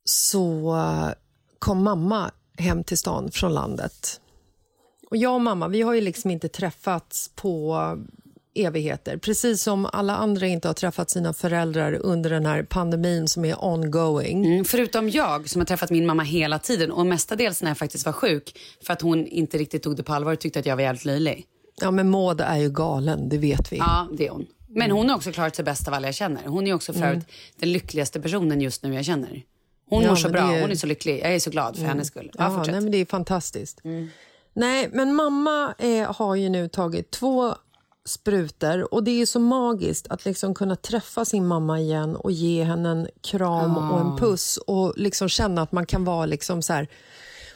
[0.04, 0.76] så
[1.60, 4.22] kom mamma hem till stan från landet.
[5.10, 7.78] Och jag och mamma, vi har ju liksom inte träffats på
[8.66, 9.18] evigheter.
[9.18, 13.66] Precis som alla andra inte har träffat sina föräldrar under den här pandemin som är
[13.66, 14.46] ongoing.
[14.46, 18.06] Mm, förutom jag som har träffat min mamma hela tiden och mestadels när jag faktiskt
[18.06, 20.76] var sjuk för att hon inte riktigt tog det på allvar och tyckte att jag
[20.76, 21.46] var jävligt löjlig.
[21.82, 23.78] Ja, men Maud är ju galen, det vet vi.
[23.78, 24.46] Ja, det är hon.
[24.70, 26.46] Men hon har också klarat sig bäst av alla jag känner.
[26.48, 27.26] Hon är också för övrigt
[27.60, 29.44] den lyckligaste personen just nu jag känner.
[29.90, 31.20] Hon Ja, mår så bra, är- hon är så lycklig.
[31.24, 32.32] Jag är så glad för hennes skull.
[32.34, 33.82] Ja, Ja, nej, men det är fantastiskt.
[34.54, 37.56] Nej, men mamma eh, har ju nu tagit två
[38.08, 42.64] sprutor och det är så magiskt att liksom kunna träffa sin mamma igen och ge
[42.64, 46.74] henne en kram och en puss och liksom känna att man kan vara liksom så
[46.74, 46.88] här,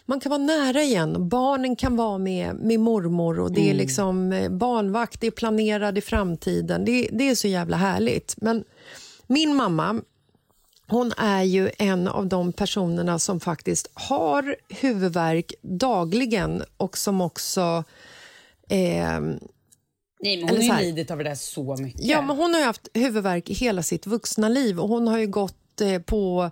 [0.06, 1.30] man kan vara nära igen.
[1.30, 5.98] Barnen kan vara med, med mormor och det är liksom eh, barnvakt, det är planerad
[5.98, 6.86] i framtiden.
[6.86, 8.36] Det, det är så jävla härligt.
[8.38, 8.64] Men
[9.28, 10.02] min mamma,
[10.88, 17.84] hon är ju en av de personerna som faktiskt har huvudvärk dagligen och som också...
[18.70, 19.20] Eh,
[20.24, 22.04] Nej, men hon Eller har ju lidit av det där så mycket.
[22.04, 25.28] Ja, men hon har haft huvudvärk i hela sitt vuxna liv och hon har ju
[25.28, 26.52] gått eh, på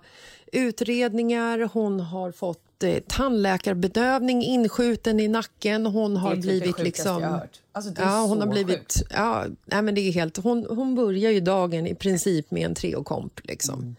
[0.52, 6.64] utredningar, hon har fått eh, tandläkarbedövning inskjuten i nacken, hon har det typ det blivit
[6.64, 7.22] sjukaste liksom...
[7.22, 7.60] jag hört.
[7.72, 8.78] Alltså, det är ja, hon har blivit...
[8.78, 9.02] sjukt.
[9.10, 10.36] Ja, nej, men det är helt...
[10.36, 13.96] Hon, hon börjar ju dagen i princip med en treokomp liksom.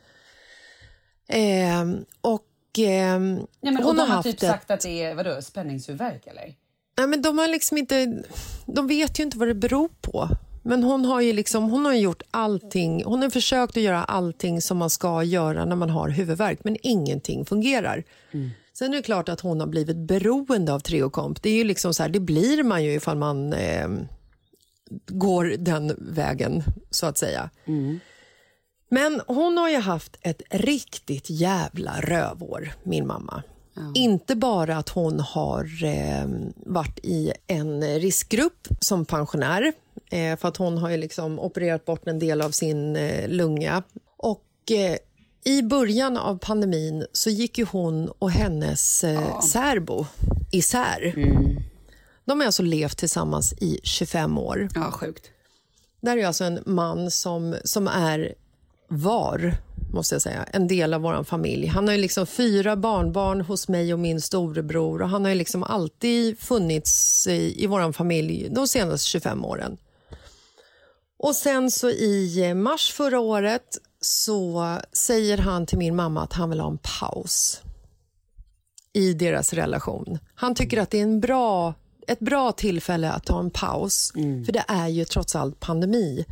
[1.28, 4.50] Ehm, och ehm, Nej, men, hon de har har haft typ ett...
[4.50, 6.56] sagt att det är vadå, spänningshuvudvärk eller?
[6.98, 8.24] Nej, men de har liksom inte...
[8.66, 10.30] De vet ju inte vad det beror på.
[10.64, 13.04] Men hon har ju liksom, hon har gjort allting.
[13.06, 16.78] Hon har försökt att göra allting som man ska göra när man har huvudvärk, men
[16.82, 18.04] ingenting fungerar.
[18.74, 21.42] Sen är det klart att hon har blivit beroende av Treokomp.
[21.42, 23.88] Det är ju liksom så här, det blir man ju ifall man eh,
[25.08, 27.50] går den vägen, så att säga.
[28.90, 33.44] Men hon har ju haft ett riktigt jävla rövår, min mamma.
[33.96, 39.74] Inte bara att hon har eh, varit i en riskgrupp som pensionär,
[40.12, 43.84] eh, för att hon har ju liksom opererat bort en del av sin eh, lunga.
[44.18, 44.98] Och eh,
[45.44, 50.06] i början av pandemin så gick ju hon och hennes eh, särbo
[50.52, 51.14] isär.
[52.26, 54.70] De har alltså levt tillsammans i 25 år.
[54.76, 55.32] Ja, sjukt.
[56.02, 58.34] Där är alltså en man som, som är
[58.92, 59.56] var,
[59.94, 61.68] måste jag säga, en del av vår familj.
[61.68, 65.36] Han har ju liksom fyra barnbarn hos mig och min storebror och han har ju
[65.36, 69.78] liksom alltid funnits i, i vår familj de senaste 25 åren.
[71.20, 76.50] Och sen så i mars förra året så säger han till min mamma att han
[76.50, 77.62] vill ha en paus
[78.94, 80.20] i deras relation.
[80.36, 81.74] Han tycker att det är en bra,
[82.08, 84.12] ett bra tillfälle att ta en paus,
[84.46, 86.26] för det är ju trots allt pandemi.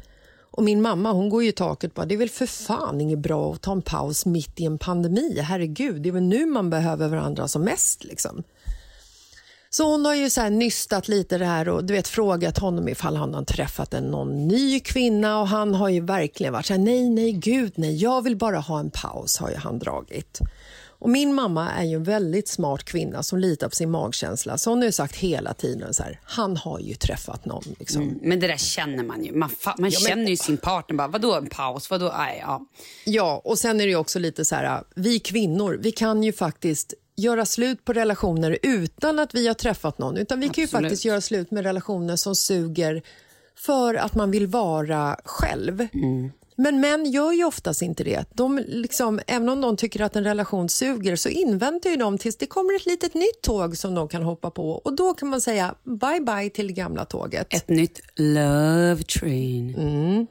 [0.51, 3.19] Och min mamma hon går ju i taket bara, det är väl för fan inget
[3.19, 5.39] bra att ta en paus mitt i en pandemi.
[5.39, 8.03] Herregud, det är väl nu man behöver varandra som mest.
[8.03, 8.43] Liksom.
[9.69, 12.87] Så hon har ju så här nystat lite det här och du vet, frågat honom
[12.87, 16.73] ifall han har träffat en, någon ny kvinna och han har ju verkligen varit så
[16.73, 20.39] här, nej, nej, gud, nej, jag vill bara ha en paus, har ju han dragit.
[21.01, 24.57] Och min mamma är ju en väldigt smart kvinna som litar på sin magkänsla.
[24.57, 27.63] Så hon har ju sagt hela tiden så här, han har ju träffat någon.
[27.79, 28.19] Liksom.
[28.21, 29.31] Men det där känner man ju.
[29.33, 30.95] Man, man men- känner ju sin partner.
[30.97, 31.89] Bara, vadå en paus?
[31.89, 32.13] Vadå?
[32.17, 32.65] Nej, ja.
[33.05, 36.33] Ja, och sen är det ju också lite så här, vi kvinnor, vi kan ju
[36.33, 40.17] faktiskt göra slut på relationer utan att vi har träffat någon.
[40.17, 40.83] Utan vi kan ju Absolut.
[40.85, 43.01] faktiskt göra slut med relationer som suger
[43.57, 45.87] för att man vill vara själv.
[46.61, 48.25] Men män gör ju oftast inte det.
[48.33, 52.37] De liksom, även om de tycker att en relation suger så inväntar ju de tills
[52.37, 54.71] det kommer ett litet nytt tåg som de kan hoppa på.
[54.71, 57.53] Och då kan man säga bye bye till det gamla tåget.
[57.53, 60.27] Ett nytt love train.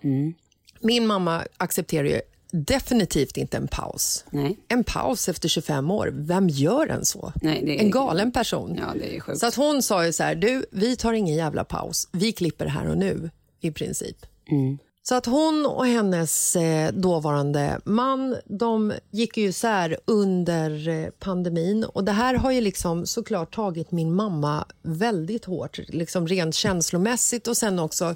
[0.80, 4.24] Min mamma accepterar ju definitivt inte en paus.
[4.30, 4.58] Nej.
[4.68, 7.32] En paus efter 25 år, vem gör en så?
[7.42, 8.76] Nej, är- En galen person.
[8.80, 9.38] Ja, det är sjukt.
[9.38, 12.08] Så att hon sa ju så här, du, vi tar ingen jävla paus.
[12.12, 14.16] Vi klipper här och nu, i princip.
[14.50, 14.78] Mm.
[15.08, 21.84] Så att hon och hennes eh, dåvarande man, de gick ju isär under eh, pandemin.
[21.84, 27.48] Och det här har ju liksom såklart tagit min mamma väldigt hårt, liksom rent känslomässigt
[27.48, 28.14] och sen också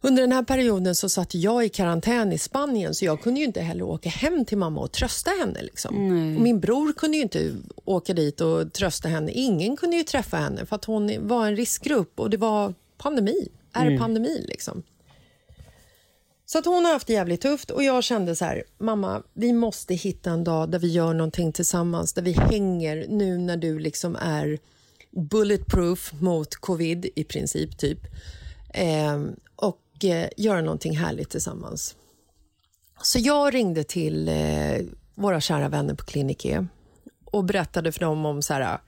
[0.00, 3.46] under den här perioden så satt jag i karantän i Spanien så jag kunde ju
[3.46, 5.62] inte heller åka hem till mamma och trösta henne.
[5.62, 6.08] Liksom.
[6.42, 7.52] Min bror kunde ju inte
[7.84, 9.32] åka dit och trösta henne.
[9.32, 13.48] Ingen kunde ju träffa henne för att hon var en riskgrupp och det var pandemi.
[13.72, 14.82] Är pandemi liksom.
[16.52, 19.52] Så att hon har haft det jävligt tufft och jag kände så här, mamma, vi
[19.52, 23.78] måste hitta en dag där vi gör någonting tillsammans, där vi hänger nu när du
[23.78, 24.58] liksom är
[25.10, 27.98] bulletproof mot covid i princip, typ.
[28.74, 29.20] Eh,
[29.56, 31.96] och eh, göra någonting härligt tillsammans.
[33.02, 36.66] Så jag ringde till eh, våra kära vänner på Klinike
[37.24, 38.80] och berättade för dem om så här,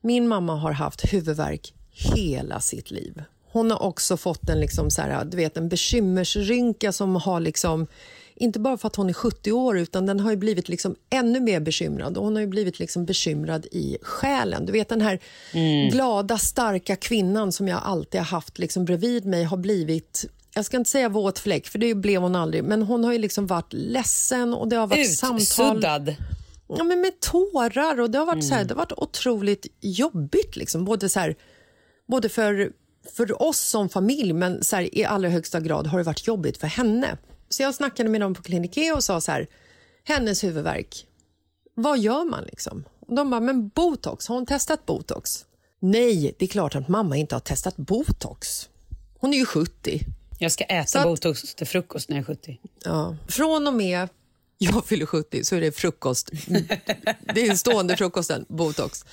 [0.00, 3.22] min mamma har haft huvudvärk hela sitt liv.
[3.52, 7.86] Hon har också fått en, liksom så här, du vet, en bekymmersrynka som har liksom
[8.34, 11.40] inte bara för att hon är 70 år, utan den har ju blivit liksom ännu
[11.40, 12.16] mer bekymrad.
[12.16, 14.66] Och hon har ju blivit liksom bekymrad i själen.
[14.66, 15.20] Du vet den här
[15.90, 20.76] glada, starka kvinnan som jag alltid har haft liksom bredvid mig har blivit jag ska
[20.76, 22.64] inte säga våt fläck, för det blev hon aldrig.
[22.64, 26.16] Men hon har ju liksom varit ledsen och det har varit samtal Utsuddad.
[26.68, 28.00] ja, men med tårar.
[28.00, 30.56] och Det har varit, så här, det har varit otroligt jobbigt.
[30.56, 30.84] Liksom.
[30.84, 31.36] Både, så här,
[32.06, 32.72] både för,
[33.16, 36.58] för oss som familj, men så här, i allra högsta grad har det varit jobbigt
[36.58, 37.18] för henne.
[37.48, 39.46] Så jag snackade med dem på Klinik och sa så här,
[40.04, 41.06] hennes huvudvärk,
[41.74, 42.84] vad gör man liksom?
[43.00, 45.44] Och de bara, men botox, har hon testat botox?
[45.80, 48.68] Nej, det är klart att mamma inte har testat botox.
[49.18, 50.00] Hon är ju 70.
[50.38, 52.60] Jag ska äta Så att- botox till frukost när jag är 70.
[52.84, 53.16] Ja.
[53.28, 54.08] Från och med
[54.58, 56.30] jag fyller 70 så är det frukost.
[57.34, 59.04] Det är stående frukosten, botox.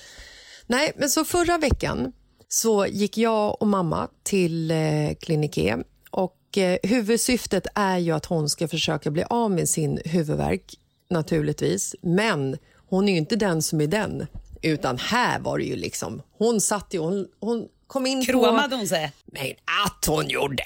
[0.66, 2.12] Nej, men så förra veckan
[2.48, 5.76] så gick jag och mamma till eh, Kliniké
[6.10, 10.74] och eh, huvudsyftet är ju att hon ska försöka bli av med sin huvudvärk
[11.10, 11.94] naturligtvis.
[12.02, 14.26] Men hon är ju inte den som är den,
[14.62, 18.32] utan här var det ju liksom, hon satt ju, hon, hon kom in på...
[18.32, 19.12] Kråmade hon sig?
[19.26, 19.46] Men
[19.86, 20.64] att hon gjorde.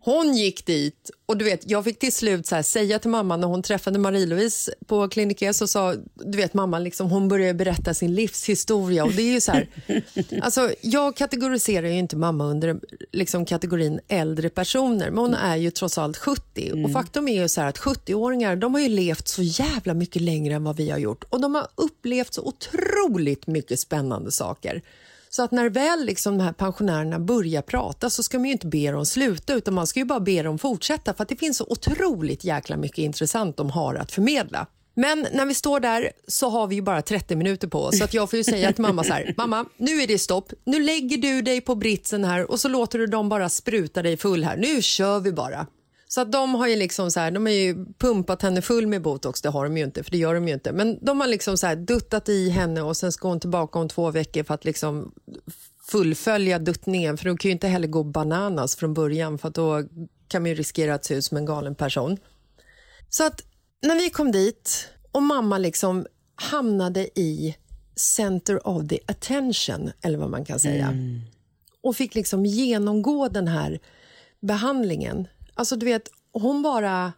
[0.00, 3.36] Hon gick dit och du vet, jag fick till slut så här, säga till mamma
[3.36, 7.94] när hon träffade Marie-Louise på kliniken så sa, du vet mamma liksom, hon började berätta
[7.94, 9.68] sin livshistoria och det är ju så här,
[10.42, 12.80] alltså jag kategoriserar ju inte mamma under
[13.12, 17.48] liksom kategorin äldre personer men hon är ju trots allt 70 och faktum är ju
[17.48, 20.90] så här att 70-åringar de har ju levt så jävla mycket längre än vad vi
[20.90, 24.82] har gjort och de har upplevt så otroligt mycket spännande saker.
[25.30, 28.66] Så att när väl liksom de här pensionärerna börjar prata så ska man ju inte
[28.66, 31.56] be dem sluta utan man ska ju bara be dem fortsätta för att det finns
[31.56, 34.66] så otroligt jäkla mycket intressant de har att förmedla.
[34.94, 38.04] Men när vi står där så har vi ju bara 30 minuter på oss så
[38.04, 40.80] att jag får ju säga till mamma så här, mamma nu är det stopp, nu
[40.82, 44.44] lägger du dig på britsen här och så låter du dem bara spruta dig full
[44.44, 45.66] här, nu kör vi bara.
[46.08, 49.02] Så att de har ju liksom så här, de har ju pumpat henne full med
[49.02, 50.72] botox, det har de ju inte, för det gör de ju inte.
[50.72, 53.88] Men de har liksom så här duttat i henne och sen ska hon tillbaka om
[53.88, 55.12] två veckor för att liksom
[55.82, 59.84] fullfölja duttningen, för de kan ju inte heller gå bananas från början för då
[60.28, 62.18] kan man ju riskera att se ut som en galen person.
[63.08, 63.42] Så att
[63.82, 67.56] när vi kom dit och mamma liksom hamnade i
[67.96, 70.94] center of the attention, eller vad man kan säga,
[71.82, 73.80] och fick liksom genomgå den här
[74.40, 75.28] behandlingen.
[75.58, 77.12] Alltså du vet, hon bara...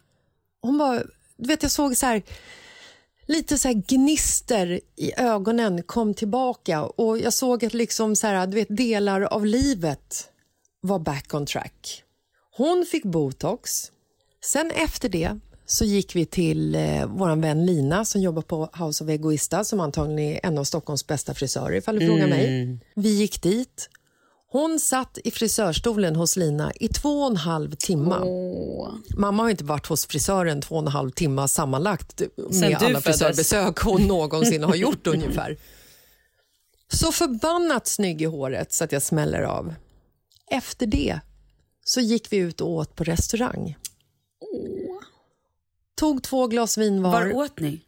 [0.61, 1.03] Hon bara
[1.37, 2.23] du vet, jag såg så här
[3.27, 8.47] lite så här gnister i ögonen kom tillbaka och jag såg att liksom så här,
[8.47, 10.29] du vet, delar av livet
[10.81, 12.03] var back on track.
[12.57, 13.91] Hon fick botox.
[14.43, 19.03] Sen efter det så gick vi till eh, vår vän Lina som jobbar på House
[19.03, 22.79] of Egoista som antagligen är en av Stockholms bästa frisörer ifall du frågar mig.
[22.95, 23.89] Vi gick dit.
[24.53, 28.15] Hon satt i frisörstolen hos Lina i två och en halv timme.
[29.17, 33.01] Mamma har inte varit hos frisören två och en halv timme sammanlagt med du alla
[33.01, 35.57] frisörbesök hon någonsin har gjort ungefär.
[36.87, 39.73] Så förbannat snygg i håret så att jag smäller av.
[40.51, 41.19] Efter det
[41.85, 43.77] så gick vi ut och åt på restaurang.
[45.95, 47.11] Tog två glas vin var.
[47.11, 47.81] Var åt ni?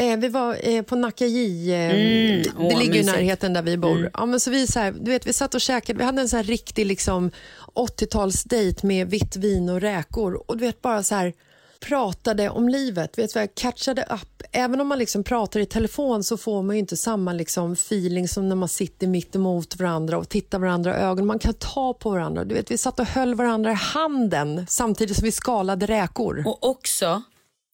[0.00, 4.10] Eh, vi var eh, på Nakaji, eh, Mm, det ligger i närheten där vi bor.
[4.14, 6.28] Ja, men så vi, så här, du vet, vi satt och käkade, vi hade en
[6.28, 7.30] så här riktig liksom,
[7.74, 10.50] 80-talsdejt med vitt vin och räkor.
[10.50, 11.32] Och du vet bara så här
[11.80, 14.42] pratade om livet, vet, vad jag catchade upp.
[14.52, 18.28] Även om man liksom pratar i telefon så får man ju inte samma liksom feeling
[18.28, 21.26] som när man sitter mitt emot varandra och tittar varandra i ögonen.
[21.26, 22.44] Man kan ta på varandra.
[22.44, 26.42] Du vet, vi satt och höll varandra i handen samtidigt som vi skalade räkor.
[26.46, 27.22] Och också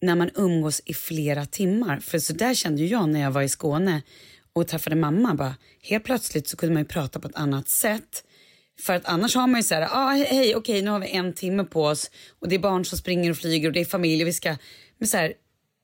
[0.03, 2.01] när man umgås i flera timmar.
[2.01, 4.03] För så där kände jag när jag var i Skåne
[4.53, 5.35] och träffade mamma.
[5.35, 8.25] Bara, helt plötsligt så kunde man ju prata på ett annat sätt.
[8.81, 11.09] För att annars har man ju så här, ah, hej, hej, okej, nu har vi
[11.11, 13.85] en timme på oss och det är barn som springer och flyger och det är
[13.85, 14.57] familj och vi ska...
[14.99, 15.33] Men så här,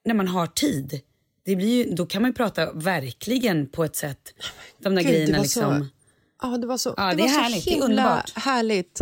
[0.04, 1.00] när man har tid,
[1.44, 4.34] det blir ju, då kan man ju prata verkligen på ett sätt.
[4.78, 5.80] De där Gud, grejerna liksom.
[5.80, 5.86] Så,
[6.42, 8.32] ja, det var så, Ja, det det var är så härligt, det är himla underbart.
[8.36, 9.00] härligt.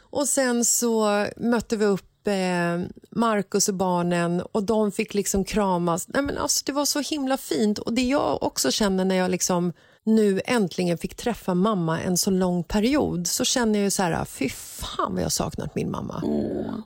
[0.00, 6.08] Och sen så mötte vi upp eh, Markus och barnen och de fick liksom kramas.
[6.08, 7.78] Nej, men alltså, det var så himla fint.
[7.78, 9.72] Och det jag också känner när jag liksom
[10.04, 14.24] nu äntligen fick träffa mamma en så lång period så känner jag ju så här,
[14.24, 16.22] fy fan vad jag har saknat min mamma.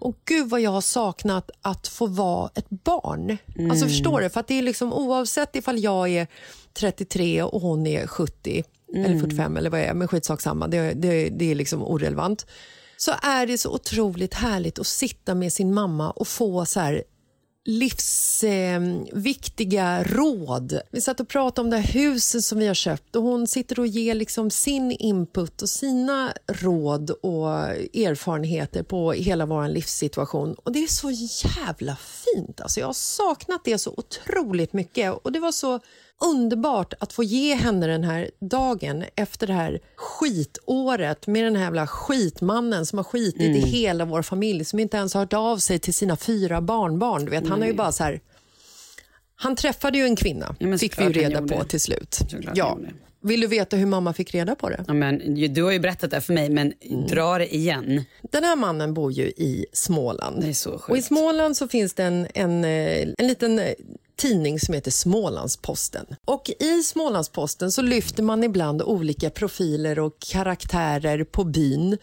[0.00, 3.36] Och gud vad jag har saknat att få vara ett barn.
[3.70, 4.28] Alltså förstår du?
[4.30, 6.26] För att det är liksom oavsett ifall jag är
[6.74, 8.64] 33 och hon är 70
[8.94, 12.46] eller 45 eller vad jag är, men skitsak samma, det, det, det är liksom orelevant.
[12.96, 17.02] Så är det så otroligt härligt att sitta med sin mamma och få så här
[17.66, 20.80] livsviktiga eh, råd.
[20.90, 23.80] Vi satt och pratade om det här huset som vi har köpt och hon sitter
[23.80, 27.48] och ger liksom sin input och sina råd och
[27.94, 30.54] erfarenheter på hela vår livssituation.
[30.54, 31.10] Och Det är så
[31.46, 32.60] jävla fint.
[32.60, 35.80] Alltså jag har saknat det så otroligt mycket och det var så
[36.24, 41.62] underbart att få ge henne den här dagen efter det här skitåret med den här
[41.64, 45.58] jävla skitmannen som har skitit i hela vår familj som inte ens har hört av
[45.58, 47.24] sig till sina fyra barnbarn.
[47.24, 48.20] Du vet, han har ju bara så här
[49.36, 51.64] Han träffade ju en kvinna, Ja, fick vi ju reda på det.
[51.64, 52.14] till slut.
[52.30, 52.78] Såklart Ja.
[53.22, 54.84] Vill du veta hur mamma fick reda på det?
[54.86, 57.06] Ja, men, du har ju berättat det för mig, men Mm.
[57.06, 58.04] dra det igen.
[58.32, 60.42] Den här mannen bor ju i Småland.
[60.42, 60.90] Det är så sjukt.
[60.90, 63.72] Och I Småland så finns det en, en, eh, en liten eh,
[64.16, 66.06] tidning som heter Smålandsposten.
[66.24, 71.98] Och I Smålandsposten så lyfter man ibland olika profiler och karaktärer på byn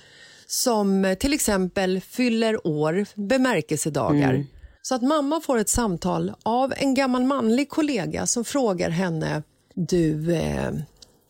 [0.47, 4.34] som eh, till exempel fyller år, bemärkelsedagar.
[4.82, 9.43] Så att mamma får ett samtal av en gammal manlig kollega som frågar henne
[9.76, 10.72] du, eh,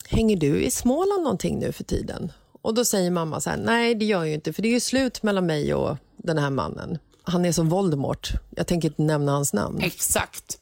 [0.07, 2.31] hänger du i Småland någonting nu för tiden?
[2.61, 4.79] Och Då säger mamma så här, nej det gör jag inte för det är ju
[4.79, 6.97] slut mellan mig och den här mannen.
[7.23, 9.81] Han är som Voldemort, jag tänker inte nämna hans namn.
[9.81, 10.57] Exakt.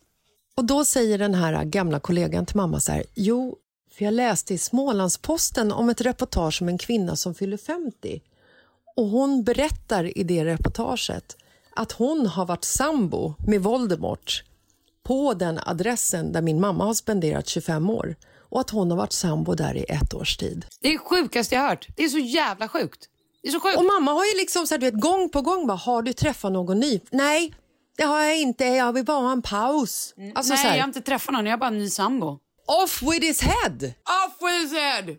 [0.55, 3.57] Och Då säger den här gamla kollegan till mamma så här, jo,
[3.97, 8.21] för jag läste i Smålandsposten om ett reportage om en kvinna som fyller 50.
[8.95, 11.37] Och Hon berättar i det reportaget
[11.75, 14.43] att hon har varit sambo med Voldemort
[15.03, 19.13] på den adressen där min mamma har spenderat 25 år och att hon har varit
[19.13, 20.65] sambo där i ett års tid.
[20.81, 21.87] Det är det sjukaste jag har hört.
[21.95, 23.09] Det är så jävla sjukt.
[23.41, 23.77] Det är så sjukt.
[23.77, 26.13] Och mamma har ju liksom så här, du vet, gång på gång bara, har du
[26.13, 26.99] träffat någon ny?
[27.09, 27.53] Nej,
[28.01, 28.65] det har jag inte.
[28.65, 30.13] Jag vill bara ha en paus.
[30.35, 31.45] Alltså, Nej, jag har inte träffat någon.
[31.45, 32.39] Jag har bara en ny sambo.
[32.83, 33.93] Off with his head!
[34.25, 35.15] Off with his head!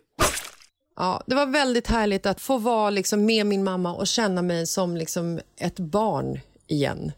[0.95, 4.67] Ja, det var väldigt härligt att få vara liksom med min mamma och känna mig
[4.67, 7.11] som liksom ett barn igen.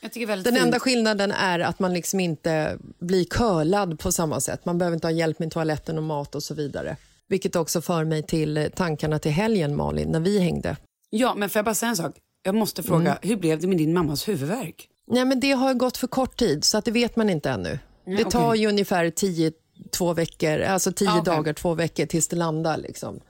[0.00, 0.58] Den fint.
[0.58, 4.64] enda skillnaden är att man liksom inte blir curlad på samma sätt.
[4.64, 6.96] Man behöver inte ha hjälp med toaletten och mat och så vidare.
[7.28, 10.76] Vilket också för mig till tankarna till helgen, Malin, när vi hängde.
[11.10, 12.16] Ja, men får jag bara säga en sak?
[12.42, 13.18] Jag måste fråga, Mm.
[13.22, 14.88] hur blev det med din mammas huvudvärk?
[15.06, 17.78] Nej, men det har gått för kort tid, så att det vet man inte ännu.
[18.04, 18.60] det tar okej.
[18.60, 19.52] ju ungefär tio,
[19.90, 21.34] två veckor, alltså tio Ah, okej.
[21.34, 22.76] dagar, två veckor tills det landar.
[22.78, 23.20] Liksom.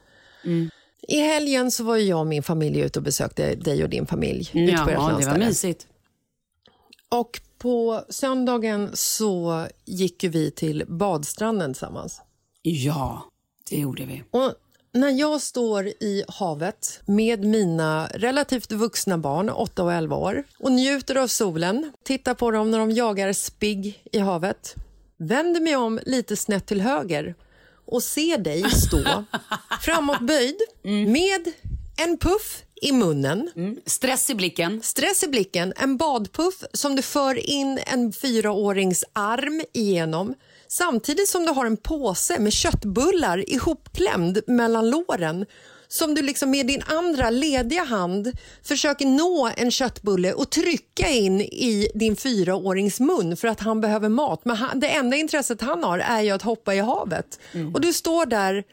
[1.07, 4.49] I helgen så var jag och min familj ute och besökte dig och din familj.
[4.53, 5.87] ute på Ja, det var mysigt.
[7.09, 12.21] Och på söndagen så gick vi till badstranden tillsammans.
[12.61, 13.23] Ja,
[13.69, 14.23] det gjorde vi.
[14.31, 14.53] Och
[14.93, 20.71] när jag står i havet med mina relativt vuxna barn, 8 och 11 år, och
[20.71, 24.75] njuter av solen, tittar på dem när de jagar spigg i havet,
[25.17, 27.35] vänder mig om lite snett till höger
[27.85, 29.23] och ser dig stå
[29.81, 31.51] framåtböjd med
[31.97, 33.49] en puff i munnen,
[33.85, 34.81] Stress i blicken.
[34.81, 40.33] stress i blicken, en badpuff som du för in en fyraårings arm igenom
[40.77, 45.45] samtidigt som du har en påse med köttbullar ihopklämd mellan låren
[45.87, 48.31] som du liksom med din andra lediga hand
[48.63, 54.09] försöker nå en köttbulle och trycka in i din fyraårings mun för att han behöver
[54.09, 54.45] mat.
[54.45, 57.39] Men han, det enda intresset han har är ju att hoppa i havet.
[57.73, 58.63] Och du står där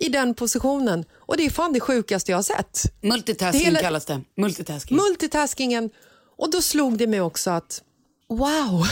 [0.00, 2.82] i den positionen och det är fan det sjukaste jag har sett.
[3.02, 4.20] Multitasking Det hela- kallas det.
[4.36, 4.96] Multitasking.
[4.96, 5.90] Multitaskingen.
[6.36, 7.82] Och då slog det mig också att
[8.28, 8.84] wow,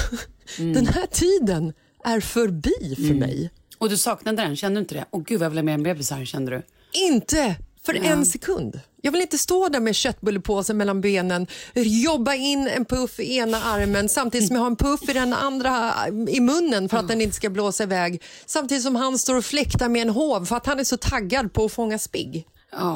[0.75, 1.73] den här tiden
[2.09, 3.51] är förbi för mig.
[3.79, 5.05] Och du saknade den, kände du inte det?
[5.11, 6.63] Åh gud vad jag vill ha med en bebis här, kände du?
[6.93, 8.81] Inte för en sekund.
[9.03, 13.63] Jag vill inte stå där med köttbullepåsen mellan benen, jobba in en puff i ena
[13.63, 15.95] armen samtidigt som jag har en puff i den andra
[16.29, 18.23] i munnen för att den inte ska blåsa iväg.
[18.47, 21.53] Samtidigt som han står och fläktar med en hov för att han är så taggad
[21.53, 22.47] på att fånga spigg.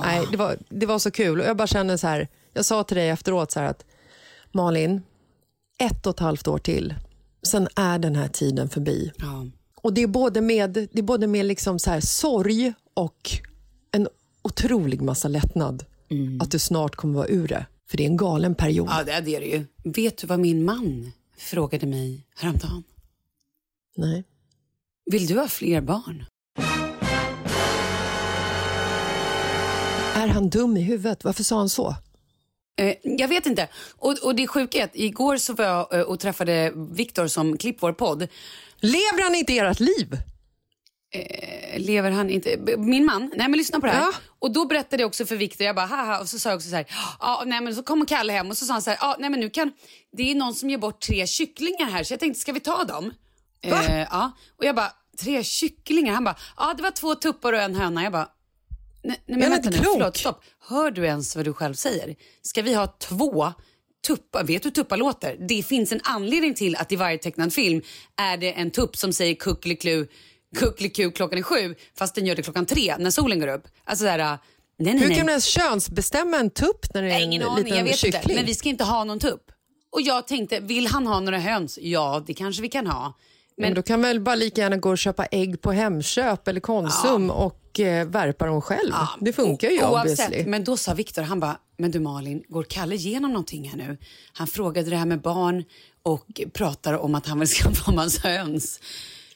[0.05, 1.41] Nej, det, var, det var så kul.
[1.41, 3.85] Och jag bara kände så här, jag sa till dig efteråt så här att
[4.53, 5.03] Malin,
[5.79, 6.95] ett och ett halvt år till,
[7.47, 9.13] sen är den här tiden förbi.
[9.17, 9.47] Ja.
[9.77, 13.31] Och det är både med, det är både med liksom så här sorg och
[13.91, 14.09] en
[14.43, 15.85] otrolig massa lättnad
[16.41, 17.67] att du snart kommer vara ur det.
[17.91, 18.89] För det är en galen period.
[18.91, 19.67] ja, det är det ju.
[19.85, 22.83] Vet du vad min man frågade mig häromdagen?
[23.97, 24.25] Nej.
[25.11, 26.25] Vill du ha fler barn?
[30.15, 31.25] Är han dum i huvudet?
[31.25, 31.97] Varför sa han så?
[32.79, 33.69] Eh, jag vet inte.
[33.99, 37.59] Och, och det sjuka är att igår så var jag eh, och träffade Viktor som
[37.59, 38.29] klippt vår podd.
[38.81, 40.19] Lever han inte ert liv?
[41.15, 42.57] Eh, Lever han inte?
[42.79, 43.33] Min man?
[43.37, 44.01] Nej men lyssna på det här.
[44.01, 44.13] Ja.
[44.39, 46.69] Och då berättade jag också för Viktor, jag bara haha och så sa jag också
[46.69, 46.87] så här,
[47.21, 49.31] ja nej men så kom Kalle hem och så sa han så här, ja nej
[49.31, 49.73] men nu kan,
[50.17, 52.85] det är någon som ger bort tre kycklingar här så jag tänkte ska vi ta
[52.85, 53.13] dem?
[53.63, 54.33] Eh, ja.
[54.59, 56.15] Och jag bara, tre kycklingar?
[56.15, 58.03] Han bara, ja det var två tuppar och en höna.
[58.03, 58.29] Jag bara,
[59.03, 59.93] nej, nej men är vänta nu, klok.
[59.93, 60.43] förlåt, stopp.
[60.69, 62.15] Hör du ens vad du själv säger?
[62.43, 63.53] Ska vi ha två
[64.07, 64.45] tuppar?
[64.45, 65.37] Vet du hur tuppar låter?
[65.49, 67.83] Det finns en anledning till att i varje tecknad film
[68.17, 70.07] är det en tupp som säger kuckeliku,
[70.57, 73.65] kuckeliku klockan är sju fast den gör det klockan tre när solen går upp.
[73.85, 74.39] Alltså där, nej
[74.79, 75.17] nej Hur nej.
[75.17, 77.97] kan man ens könsbestämma en tupp när det är en Ingen aning, liten jag vet
[77.97, 78.23] kyckling?
[78.23, 78.35] inte.
[78.35, 79.45] Men vi ska inte ha någon tupp.
[79.93, 81.79] Och jag tänkte, vill han ha några höns?
[81.83, 83.19] Ja, det kanske vi kan ha.
[83.57, 86.49] Men, Men då kan man väl bara lika gärna gå och köpa ägg på Hemköp
[86.49, 88.93] eller Konsum och eh, värpa dem själv.
[89.21, 90.25] det funkar ju obviously.
[90.25, 93.77] Oavsett, men då sa Viktor, han bara, men du Malin, går Kalle igenom någonting här
[93.77, 93.97] nu?
[94.33, 95.65] Han frågade det här med barn
[96.03, 98.81] och pratar om att han vill skaffa massa höns.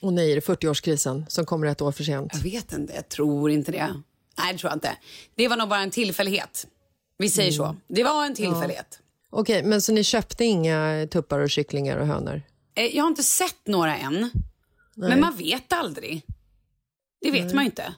[0.01, 2.31] Och nej, är det 40-årskrisen som kommer ett år för sent?
[2.35, 4.03] Jag vet inte, jag tror inte det.
[4.39, 4.97] Nej, det tror jag inte.
[5.35, 6.67] Det var nog bara en tillfällighet.
[7.19, 7.77] Vi säger så.
[7.89, 9.01] Det var en tillfällighet.
[9.31, 12.43] Okej, men så ni köpte inga tuppar och kycklingar och hönor?
[12.77, 14.31] Eh, Jag har inte sett några än.
[14.95, 16.22] Men man vet aldrig.
[17.20, 17.95] Det vet man ju inte.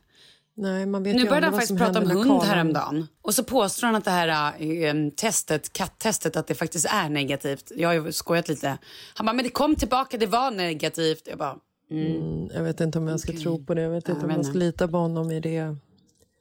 [0.56, 3.06] Nej, man vet Nu började han faktiskt prata om hund karlen- häromdagen.
[3.22, 7.72] Och så påstår han att det här eh, testet, katttestet, att det faktiskt är negativt.
[7.76, 8.78] Jag har ju skojat lite.
[9.14, 11.22] Han bara, men det kom tillbaka, det var negativt.
[11.26, 11.56] Jag bara,
[11.90, 13.82] Mm, Jag vet inte om jag ska tro på det.
[13.82, 15.76] Jag vet inte om jag jag vet ska lita på honom i det.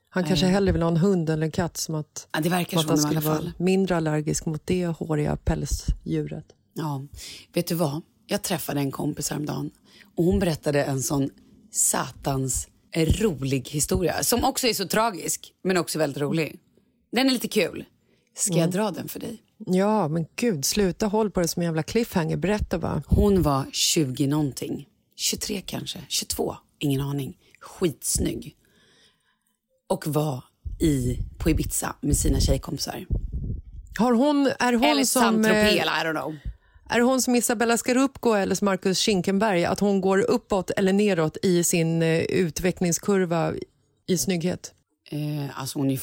[0.09, 1.77] Han kanske hellre vill ha en hund eller en katt.
[1.77, 6.45] Som att, ja, det verkar att han skulle vara mindre allergisk mot det håriga pälsdjuret.
[6.73, 7.01] Ja,
[7.53, 8.01] vet du vad?
[8.27, 9.71] Jag träffade en kompis häromdagen
[10.15, 11.29] och hon berättade en sån
[11.71, 16.59] satans rolig historia som också är så tragisk, men också väldigt rolig.
[17.11, 17.85] Den är lite kul.
[18.35, 18.61] Ska Mm.
[18.61, 19.43] jag dra den för dig?
[19.57, 22.37] Ja, men gud, sluta håll på det som en jävla cliffhanger.
[22.37, 23.03] Berätta bara.
[23.07, 24.87] Hon var 20 någonting.
[25.15, 27.37] 23 kanske, 22, ingen aning.
[27.59, 28.55] Skitsnygg.
[29.87, 30.43] Och var
[30.79, 33.05] i, på Ibiza med sina tjejkompisar.
[33.99, 35.45] Har hon, är hon Eller som...
[35.45, 36.35] Eh, eller I don't know.
[36.89, 39.65] Är hon som Isabella Scorupco eller som Marcus Schinkenberg?
[39.65, 43.53] Att hon går uppåt eller neråt i sin eh, utvecklingskurva
[44.07, 44.73] i snygghet?
[45.11, 45.97] Eh, alltså hon är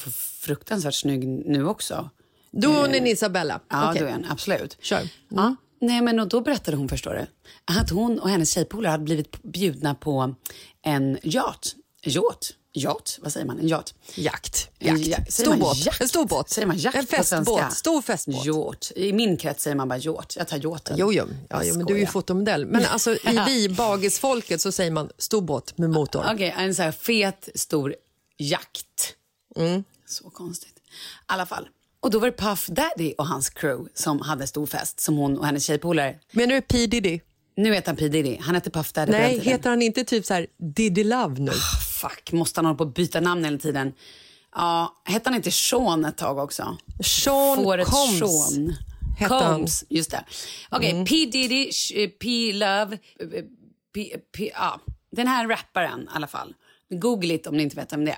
[0.45, 2.09] fruktansvärt snygg nu också.
[2.51, 3.59] Då är hon en Isabella.
[3.69, 4.01] Ja, Okej.
[4.01, 4.77] då är hon, absolut.
[4.81, 4.97] Kör.
[4.97, 5.09] Mm.
[5.29, 5.55] Ja.
[5.81, 7.25] Nej, men och då berättade hon, förstår du,
[7.79, 10.35] att hon och hennes tjejpolare hade blivit bjudna på
[10.81, 11.75] en yacht.
[12.03, 12.53] Yacht?
[12.75, 13.19] Yacht?
[13.21, 13.59] Vad säger man?
[13.59, 13.93] En yacht?
[14.15, 14.69] Jakt.
[14.79, 15.33] En Jakt.
[15.33, 15.85] Stor båt.
[15.85, 16.01] jakt?
[16.01, 16.49] En stor båt.
[16.49, 17.73] Säger man jakt En festbåt.
[17.73, 18.45] Stor festbåt.
[18.45, 18.91] Yacht.
[18.95, 20.35] I min krets säger man bara yacht.
[20.35, 20.97] Jag tar yachten.
[20.97, 21.27] Jo, jo.
[21.49, 22.65] Ja, jo men du är ju fotomodell.
[22.65, 26.25] Men alltså, i vi, bagisfolket, så säger man stor båt med motor.
[26.33, 27.95] Okej, en så här fet, stor
[28.37, 29.15] jakt.
[29.55, 29.83] Mm.
[30.05, 30.77] Så konstigt.
[30.77, 30.81] I
[31.25, 31.67] alla fall.
[31.99, 35.37] Och då var det Puff Daddy och hans crew som hade stor fest, som hon
[35.37, 36.19] och hennes tjejpolare.
[36.31, 37.19] Menar du P Diddy?
[37.57, 38.37] Nu heter han P Diddy.
[38.41, 41.51] Han hette Puff Daddy Nej, heter han inte typ så här Diddy Love nu?
[42.01, 43.93] Fuck, måste han hålla på att byta namn hela tiden?
[44.55, 46.77] Ja, hette han inte Sean ett tag också?
[47.03, 48.19] Sean Fåret Combs.
[48.19, 48.75] Sean.
[49.17, 49.43] hette han.
[49.45, 49.55] Mm.
[49.57, 50.23] Combs, just det.
[50.69, 53.43] Okej, P Diddy, Sh- eh, P Love, eh,
[53.93, 54.79] P, P, ja.
[55.11, 56.53] Den här rapparen i alla fall.
[56.89, 58.17] Google it om ni inte vet vem det är.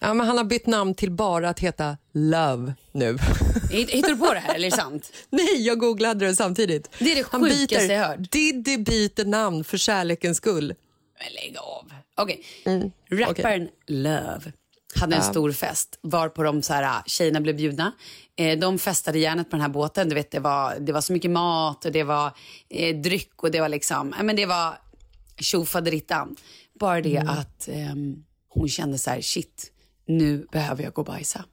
[0.00, 3.12] Ja, men han har bytt namn till bara att heta Love nu.
[3.70, 5.12] Hitt- Hittar du på det här eller är det sant?
[5.30, 6.90] Nej, jag googlade det samtidigt.
[6.98, 8.32] Det är det Han byter- jag hört.
[8.32, 10.74] Diddy byter namn för kärlekens skull.
[11.18, 11.92] Men lägg av.
[12.16, 12.44] Okej.
[12.64, 14.52] Mm, Rapparen Love
[14.94, 17.92] hade en stor fest var på de så här, ah, tjejerna blev bjudna.
[18.36, 20.08] Eh, de festade järnet på den här båten.
[20.08, 22.32] Du vet, det, var, det var så mycket mat och det var
[22.68, 24.78] eh, dryck och det var liksom, men det var
[25.40, 26.36] tjofaderittan.
[26.78, 27.28] Bara det Mm.
[27.28, 29.72] att ehm, hon kände så här, shit,
[30.06, 31.44] nu behöver jag gå och bajsa.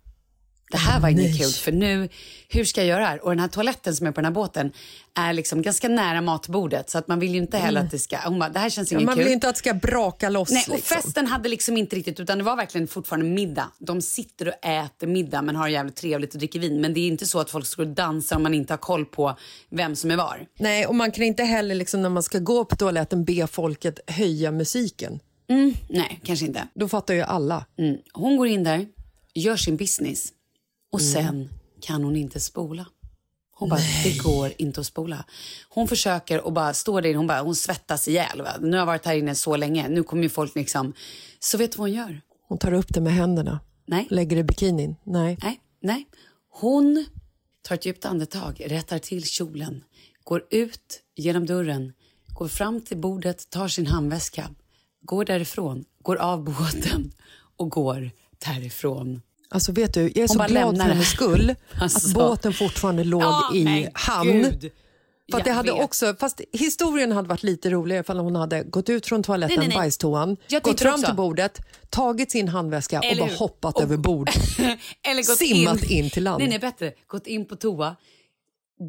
[0.71, 2.09] Det här var inget kul för nu,
[2.49, 3.23] hur ska jag göra här?
[3.23, 4.71] Och den här toaletten som är på den här båten
[5.15, 8.17] är liksom ganska nära matbordet så att man vill ju inte heller att det ska,
[8.25, 9.23] hon bara, det här känns inget Man kul.
[9.23, 10.51] vill inte att det ska braka loss.
[10.51, 11.01] Nej, och liksom.
[11.01, 13.71] festen hade liksom inte riktigt, utan det var verkligen fortfarande middag.
[13.79, 16.81] De sitter och äter middag men har jävligt trevligt och dricker vin.
[16.81, 19.37] Men det är inte så att folk skulle dansa om man inte har koll på
[19.69, 20.45] vem som är var.
[20.59, 23.99] Nej, och man kan inte heller liksom, när man ska gå på toaletten be folket
[24.07, 25.19] höja musiken.
[25.89, 26.67] Nej, kanske inte.
[26.73, 27.65] Då fattar ju alla.
[27.79, 27.97] Mm.
[28.13, 28.85] Hon går in där,
[29.33, 30.31] gör sin business
[30.95, 31.13] och Mm.
[31.13, 31.49] sen
[31.81, 32.85] kan hon inte spola.
[33.57, 35.25] Hon bara, det går inte att spola.
[35.69, 38.41] Hon försöker och bara står där inne, hon, bara, hon svettas ihjäl.
[38.41, 38.49] Va?
[38.61, 40.93] Nu har jag varit här inne så länge, nu kommer ju folk liksom...
[41.39, 42.21] Så vet du vad hon gör?
[42.47, 43.59] Hon tar upp det med händerna.
[43.85, 44.07] Nej.
[44.09, 44.95] Lägger det i bikinin.
[45.03, 45.37] Nej.
[45.43, 46.05] Nej, nej.
[46.49, 47.05] Hon
[47.61, 49.83] tar ett djupt andetag, rättar till kjolen,
[50.23, 51.93] går ut genom dörren,
[52.27, 54.49] går fram till bordet, tar sin handväska,
[55.01, 57.11] går därifrån, går av båten
[57.57, 58.11] och går
[58.45, 59.21] därifrån.
[59.55, 62.07] Alltså vet du, jag är så bara glad för hennes skull Alltså.
[62.07, 64.31] att båten fortfarande låg Ja, i hamn.
[64.31, 64.71] gud.
[65.31, 65.83] För det hade vet.
[65.83, 69.67] också, fast historien hade varit lite roligare ifall hon hade gått ut från toaletten, Nej,
[69.67, 69.83] nej, nej.
[69.83, 71.05] bajstoan, gått fram också.
[71.05, 73.37] till bordet, tagit sin handväska och Eller bara hur?
[73.37, 74.29] hoppat Och- över bord.
[75.07, 76.39] Eller gått Simmat in till land.
[76.39, 76.93] Nej, nej, bättre.
[77.07, 77.95] Gått in på toa,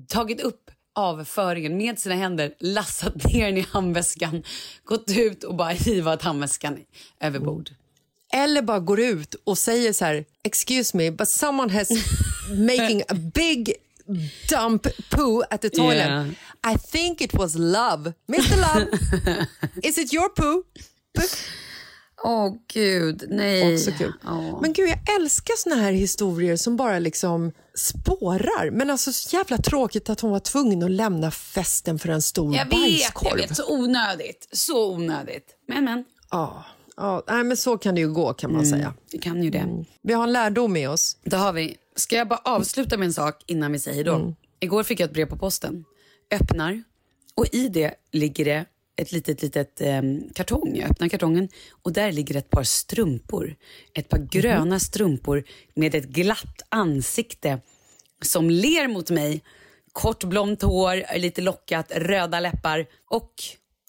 [0.09, 4.43] tagit upp avföringen med sina händer, lassat ner den i handväskan,
[4.85, 6.79] gått ut och bara hivat handväskan
[7.21, 7.71] över bord.
[8.33, 11.89] Eller bara går ut och säger så här, excuse me, but someone has
[12.51, 13.73] making a big
[14.49, 16.07] dump poo at the toilet.
[16.07, 16.29] Yeah.
[16.75, 18.13] I think it was love.
[18.29, 18.87] Mr Love,
[19.83, 20.63] is it your poo?
[22.25, 23.75] Åh gud, nej.
[23.75, 24.13] Också kul.
[24.25, 24.59] Ja.
[24.61, 28.71] Men gud, jag älskar såna här historier som bara liksom spårar.
[28.71, 32.57] Men alltså så jävla tråkigt att hon var tvungen att lämna festen för en stor
[32.57, 33.29] Jag vet, bajskorv.
[33.41, 34.49] jag vet, så onödigt.
[34.53, 35.47] Så onödigt.
[35.69, 36.65] Men, men, Ja,
[36.97, 38.95] ja, nej, men så kan det ju gå kan man säga.
[39.13, 39.85] vi kan ju det.
[40.03, 41.17] Vi har en lärdom med oss.
[41.25, 44.35] Då har vi, ska jag bara avsluta med en sak innan vi säger då?
[44.61, 45.85] Igår fick jag ett brev på posten.
[46.31, 46.83] Öppnar,
[47.35, 48.65] Och i det ligger det
[48.97, 50.03] ett litet, litet eh,
[50.35, 50.77] kartong.
[50.77, 51.49] Jag öppnar kartongen
[51.83, 53.57] och där ligger ett par strumpor.
[53.93, 55.45] Ett par gröna strumpor
[55.75, 57.61] med ett glatt ansikte
[58.23, 59.43] som ler mot mig.
[59.93, 63.33] Kort blont hår, lite lockat, röda läppar och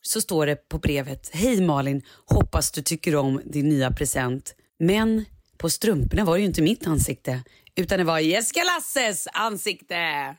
[0.08, 1.30] så står det på brevet.
[1.34, 4.56] Hej Malin, hoppas du tycker om din nya present.
[4.80, 5.26] Men
[5.58, 7.42] på strumporna var det ju inte mitt ansikte
[7.76, 9.96] utan det var Jessica Lasses ansikte.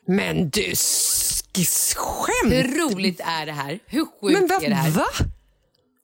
[0.07, 2.53] Men du sk- skämt!
[2.55, 2.63] Hur
[2.95, 3.79] roligt är det här?
[3.87, 4.61] Hur sjukt Men va?
[4.63, 4.91] är det här?
[4.91, 5.07] va?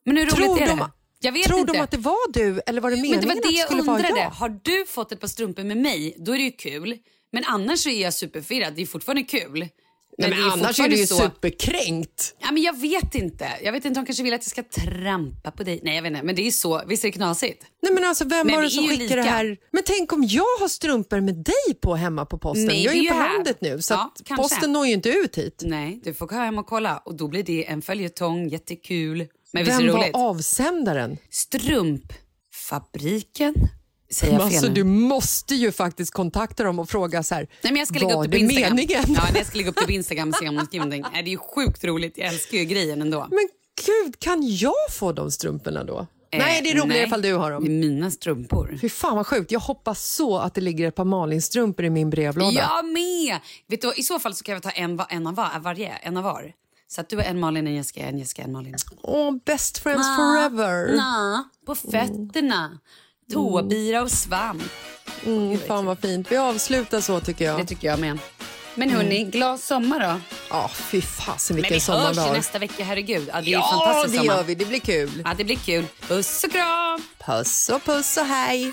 [0.04, 0.66] Men hur roligt Tror är det?
[0.66, 0.90] de- här?
[1.20, 1.72] Jag vet Tror inte.
[1.72, 3.58] de att det var du eller var det Men meningen det var det att det
[3.58, 4.20] jag skulle vara undrade.
[4.20, 4.30] jag?
[4.30, 6.98] Har du fått ett par strumpor med mig, då är det ju kul.
[7.32, 8.74] Men annars så är jag superfirrad.
[8.76, 9.68] Det är fortfarande kul.
[10.18, 11.16] Nej, det men annars är du ju så...
[11.16, 12.34] superkränkt.
[12.40, 13.48] Ja, men jag vet inte.
[13.62, 15.80] Jag vet inte, de kanske vill att jag ska trampa på dig.
[15.82, 16.22] Nej, jag vet inte.
[16.22, 16.82] Men det är så.
[16.86, 17.64] Visst är det knasigt?
[17.82, 19.56] Nej men alltså vem Men var det som skickade det här?
[19.72, 22.66] Men tänk om jag har strumpor med dig på hemma på posten.
[22.66, 24.42] Nej, jag är ju på landet nu så Ja, kanske.
[24.42, 25.62] posten når ju inte ut hit.
[25.64, 26.98] Nej, du får gå hem och kolla.
[26.98, 28.48] Och då blir det en följetong.
[28.48, 29.26] Jättekul.
[29.52, 30.14] Men visst är Vem det var roligt?
[30.14, 31.16] avsändaren?
[31.30, 33.54] Strumpfabriken.
[34.14, 37.48] Säger jag fel Alltså, du måste ju faktiskt kontakta dem och fråga så här.
[37.62, 38.76] Nej, men jag ska lägga upp det på Instagram.
[38.76, 39.04] meningen?
[39.14, 41.12] Ja, jag ska lägga upp det på Instagram och se om de skriver någonting.
[41.12, 42.18] Det är ju sjukt roligt.
[42.18, 43.26] Jag älskar ju grejen ändå.
[43.30, 43.48] Men
[43.86, 46.06] gud, kan jag få de strumporna då?
[46.38, 47.06] nej, det är roligare nej.
[47.06, 47.80] ifall du har Det är dem.
[47.80, 48.78] mina strumpor.
[48.80, 49.50] Fy fan vad sjukt.
[49.50, 52.52] Jag hoppas så att det ligger ett par Malin-strumpor i min brevlåda.
[52.52, 53.38] Jag med!
[53.68, 55.88] Vet du, I så fall så kan vi ta en, en av var, varje.
[55.88, 56.52] En av var.
[56.88, 58.74] Så att du har en Malin, en Jessica, en Jessica, en Malin.
[59.02, 60.96] Åh, best friends Ah, forever.
[60.96, 62.78] Na, på fötterna.
[63.32, 64.62] Tåbira och svamp.
[65.26, 66.32] Mm, fan vad fint.
[66.32, 67.58] Vi avslutar så tycker jag.
[67.60, 68.18] Det tycker jag med.
[68.74, 70.20] Men hörni, glad sommar då.
[70.50, 72.34] Ja, fy fasen Men vilken vi sommar hörs vi ju har.
[72.36, 73.28] nästa vecka, herregud.
[73.32, 74.34] Ja, det är ju Ja, fantastiskt det sommar.
[74.36, 74.54] gör vi.
[74.54, 75.22] Det blir kul.
[75.24, 75.84] Ja, det blir kul.
[76.08, 77.02] Puss och kram!
[77.26, 78.72] Puss och puss och hej.